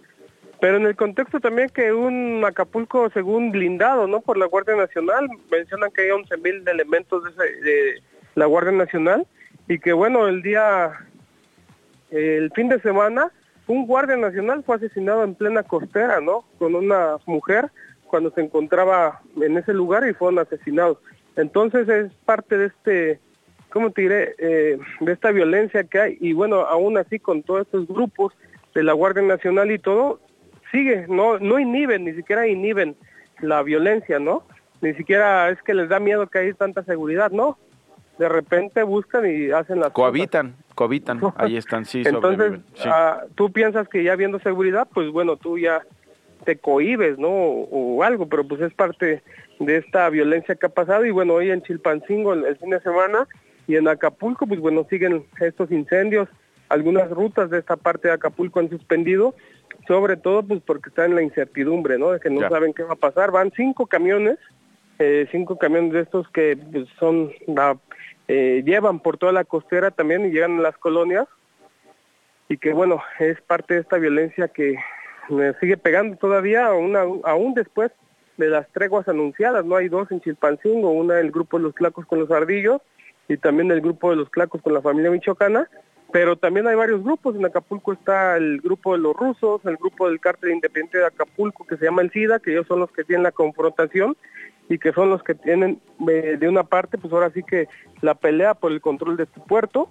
[0.62, 4.20] Pero en el contexto también que un Acapulco, según blindado, ¿no?
[4.20, 8.00] Por la Guardia Nacional, mencionan que hay 11 mil elementos de,
[8.36, 9.26] la Guardia Nacional
[9.66, 10.92] y que bueno, el día,
[12.12, 13.32] el fin de semana,
[13.66, 16.44] un Guardia Nacional fue asesinado en plena costera, ¿no?
[16.60, 17.70] Con una mujer
[18.06, 20.98] cuando se encontraba en ese lugar y fueron asesinados.
[21.34, 23.20] Entonces es parte de este,
[23.72, 26.18] ¿cómo te diré?, eh, de esta violencia que hay.
[26.20, 28.32] Y bueno, aún así con todos estos grupos
[28.74, 30.20] de la Guardia Nacional y todo,
[30.70, 32.96] sigue, no, no inhiben, ni siquiera inhiben
[33.40, 34.44] la violencia, ¿no?
[34.80, 37.58] Ni siquiera es que les da miedo que hay tanta seguridad, ¿no?
[38.18, 42.02] De repente buscan y hacen las cohabitan, cohabitan, ahí están, sí.
[42.04, 45.82] Entonces, ah, tú piensas que ya viendo seguridad, pues bueno, tú ya
[46.44, 47.28] te cohibes, ¿no?
[47.30, 49.22] O, algo, pero pues es parte
[49.58, 53.28] de esta violencia que ha pasado y bueno, hoy en Chilpancingo el, fin de semana
[53.66, 56.28] y en Acapulco, pues bueno, siguen estos incendios,
[56.68, 59.34] algunas rutas de esta parte de Acapulco han suspendido,
[59.86, 62.12] sobre todo pues porque están en la incertidumbre, ¿no?
[62.12, 63.30] De que no saben qué va a pasar.
[63.30, 64.38] Van cinco camiones,
[64.98, 67.30] eh, cinco camiones de estos que pues, son,
[68.28, 71.26] eh, llevan por toda la costera también y llegan a las colonias
[72.48, 74.76] y que bueno, es parte de esta violencia que
[75.28, 77.92] me sigue pegando todavía, aún después
[78.36, 82.06] de las treguas anunciadas, no hay dos en Chilpancingo, una del grupo de los Clacos
[82.06, 82.80] con los Ardillos
[83.28, 85.68] y también el grupo de los Clacos con la familia michoacana,
[86.12, 90.08] pero también hay varios grupos, en Acapulco está el grupo de los rusos, el grupo
[90.08, 93.04] del cártel independiente de Acapulco que se llama el SIDA, que ellos son los que
[93.04, 94.16] tienen la confrontación
[94.68, 97.68] y que son los que tienen eh, de una parte, pues ahora sí que
[98.02, 99.88] la pelea por el control de este puerto,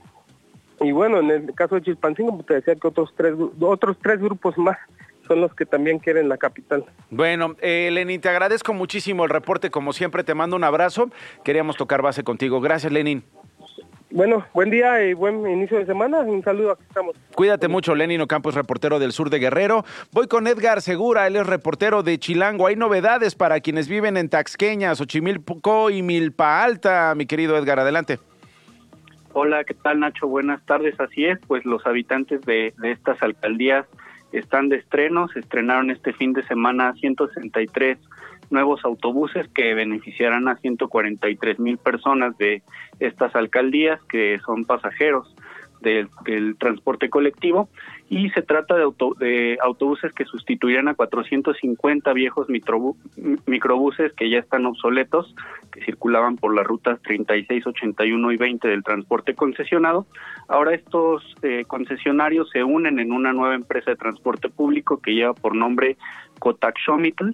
[0.79, 4.19] y bueno, en el caso de Chilpancingo, pues te decía que otros tres, otros tres
[4.19, 4.77] grupos más
[5.31, 6.83] son los que también quieren la capital.
[7.09, 11.09] Bueno, eh, Lenin, te agradezco muchísimo el reporte, como siempre te mando un abrazo,
[11.45, 12.59] queríamos tocar base contigo.
[12.59, 13.23] Gracias, Lenin.
[14.09, 16.19] Bueno, buen día y buen inicio de semana.
[16.19, 17.15] Un saludo, aquí estamos.
[17.33, 19.85] Cuídate mucho, Lenin Ocampos, reportero del sur de Guerrero.
[20.11, 22.67] Voy con Edgar Segura, él es reportero de Chilango.
[22.67, 27.15] Hay novedades para quienes viven en Taxqueña, Xochimilco y Milpa Alta.
[27.15, 28.19] Mi querido Edgar, adelante.
[29.31, 30.27] Hola, ¿qué tal Nacho?
[30.27, 30.99] Buenas tardes.
[30.99, 33.85] Así es, pues los habitantes de, de estas alcaldías
[34.31, 35.27] están de estreno.
[35.29, 37.97] Se estrenaron este fin de semana 163
[38.49, 42.61] nuevos autobuses que beneficiarán a 143 mil personas de
[42.99, 45.33] estas alcaldías que son pasajeros
[45.81, 46.09] del,
[46.57, 47.69] transporte colectivo
[48.11, 54.65] y se trata de, de autobuses que sustituirán a 450 viejos microbuses que ya están
[54.65, 55.33] obsoletos,
[55.71, 60.07] que circulaban por las rutas 36, 81 y 20 del transporte concesionado.
[60.49, 65.33] Ahora estos eh, concesionarios se unen en una nueva empresa de transporte público que lleva
[65.33, 65.95] por nombre
[66.39, 67.29] Cotaxomitl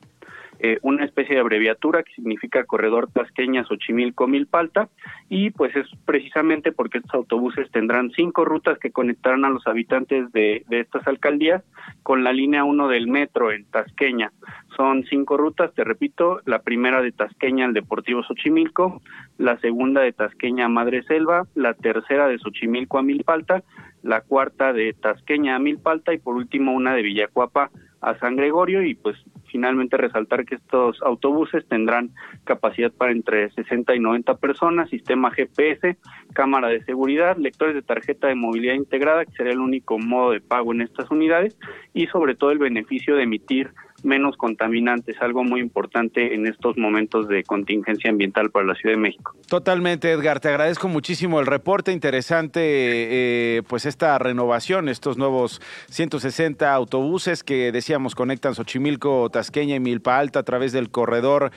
[0.60, 4.89] eh, una especie de abreviatura que significa Corredor Tasqueña Xochimilco Milpalta
[5.30, 10.32] y pues es precisamente porque estos autobuses tendrán cinco rutas que conectarán a los habitantes
[10.32, 11.64] de, estas alcaldías
[12.03, 14.32] con la línea 1 del metro en Tasqueña.
[14.76, 19.01] Son cinco rutas, te repito, la primera de Tasqueña al Deportivo Xochimilco,
[19.38, 23.64] la segunda de Tasqueña a Madre Selva, la tercera de Xochimilco a Milpalta,
[24.03, 27.72] la cuarta de Tasqueña a Milpalta y por último una de Villacuapa
[28.02, 29.18] a San Gregorio y pues
[29.48, 32.12] finalmente resaltar que estos autobuses tendrán
[32.43, 35.98] capacidad para entre 60 y 90 personas, sistema GPS,
[36.34, 40.41] cámara de seguridad, lectores de tarjeta de movilidad integrada, que será el único modo de
[40.41, 41.58] pago en estas unidades,
[41.93, 43.72] y sobre todo el beneficio de emitir
[44.04, 49.02] menos contaminantes, algo muy importante en estos momentos de contingencia ambiental para la Ciudad de
[49.02, 49.36] México.
[49.48, 56.72] Totalmente, Edgar, te agradezco muchísimo el reporte, interesante eh, pues esta renovación, estos nuevos 160
[56.72, 61.52] autobuses que decíamos conectan Xochimilco, Tasqueña y Milpa Alta a través del corredor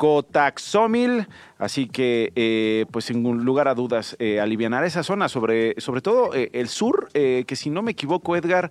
[0.00, 1.26] Cotaxomil,
[1.58, 6.34] así que eh, pues sin lugar a dudas eh, aliviar esa zona, sobre, sobre todo
[6.34, 8.70] eh, el sur, que si no me equivoco Edgar,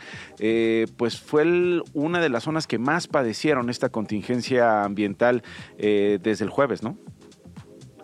[0.97, 5.43] pues fue una de las zonas que más padecieron esta contingencia ambiental
[5.77, 6.97] desde el jueves, ¿no?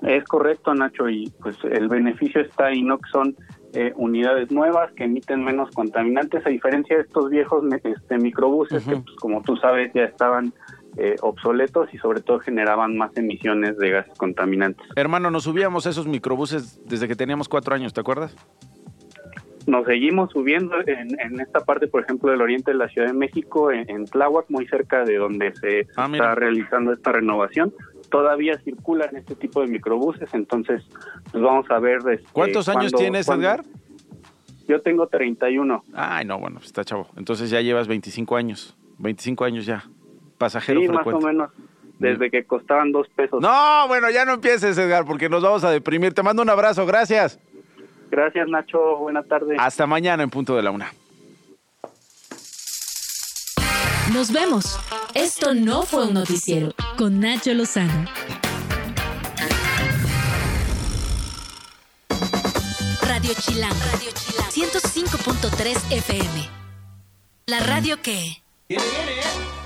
[0.04, 3.00] Es correcto Nacho y pues el beneficio está ahí, ¿no?
[3.00, 3.36] Que son
[3.96, 9.16] unidades nuevas que emiten menos contaminantes, a diferencia de estos viejos este, microbuses que, pues,
[9.16, 10.54] como tú sabes, ya estaban
[10.98, 14.88] eh, obsoletos y sobre todo generaban más emisiones de gases contaminantes.
[14.96, 18.36] Hermano, nos subíamos esos microbuses desde que teníamos cuatro años, ¿te acuerdas?
[19.68, 23.72] Nos seguimos subiendo en, esta parte, por ejemplo, del oriente de la Ciudad de México,
[23.72, 27.74] en, Tláhuac, muy cerca de donde se ah, está realizando esta renovación.
[28.10, 30.84] Todavía circulan este tipo de microbuses, entonces
[31.32, 31.98] pues vamos a ver...
[32.10, 33.66] Este, ¿Cuántos años tienes, Edgar?
[34.68, 35.84] Yo tengo 31.
[35.94, 37.08] Ay, no, bueno, está chavo.
[37.18, 38.78] Entonces ya llevas 25 años.
[39.00, 39.84] 25 años ya
[40.38, 41.52] pasajero sí, más o menos.
[42.00, 43.42] Desde que costaban dos pesos.
[43.42, 46.14] No, bueno, ya no empieces, Edgar, porque nos vamos a deprimir.
[46.14, 47.40] Te mando un abrazo, gracias.
[48.12, 48.98] Gracias, Nacho.
[48.98, 49.56] Buena tarde.
[49.58, 50.92] Hasta mañana en punto de la una.
[54.14, 54.80] Nos vemos.
[55.14, 58.06] Esto no fue un noticiero con Nacho Lozano.
[63.02, 63.74] Radio Chilán.
[63.92, 64.50] Radio Chilán.
[64.52, 66.50] 105.3 FM.
[67.48, 68.42] La radio que...
[68.70, 69.65] Viene, viene, ¿eh?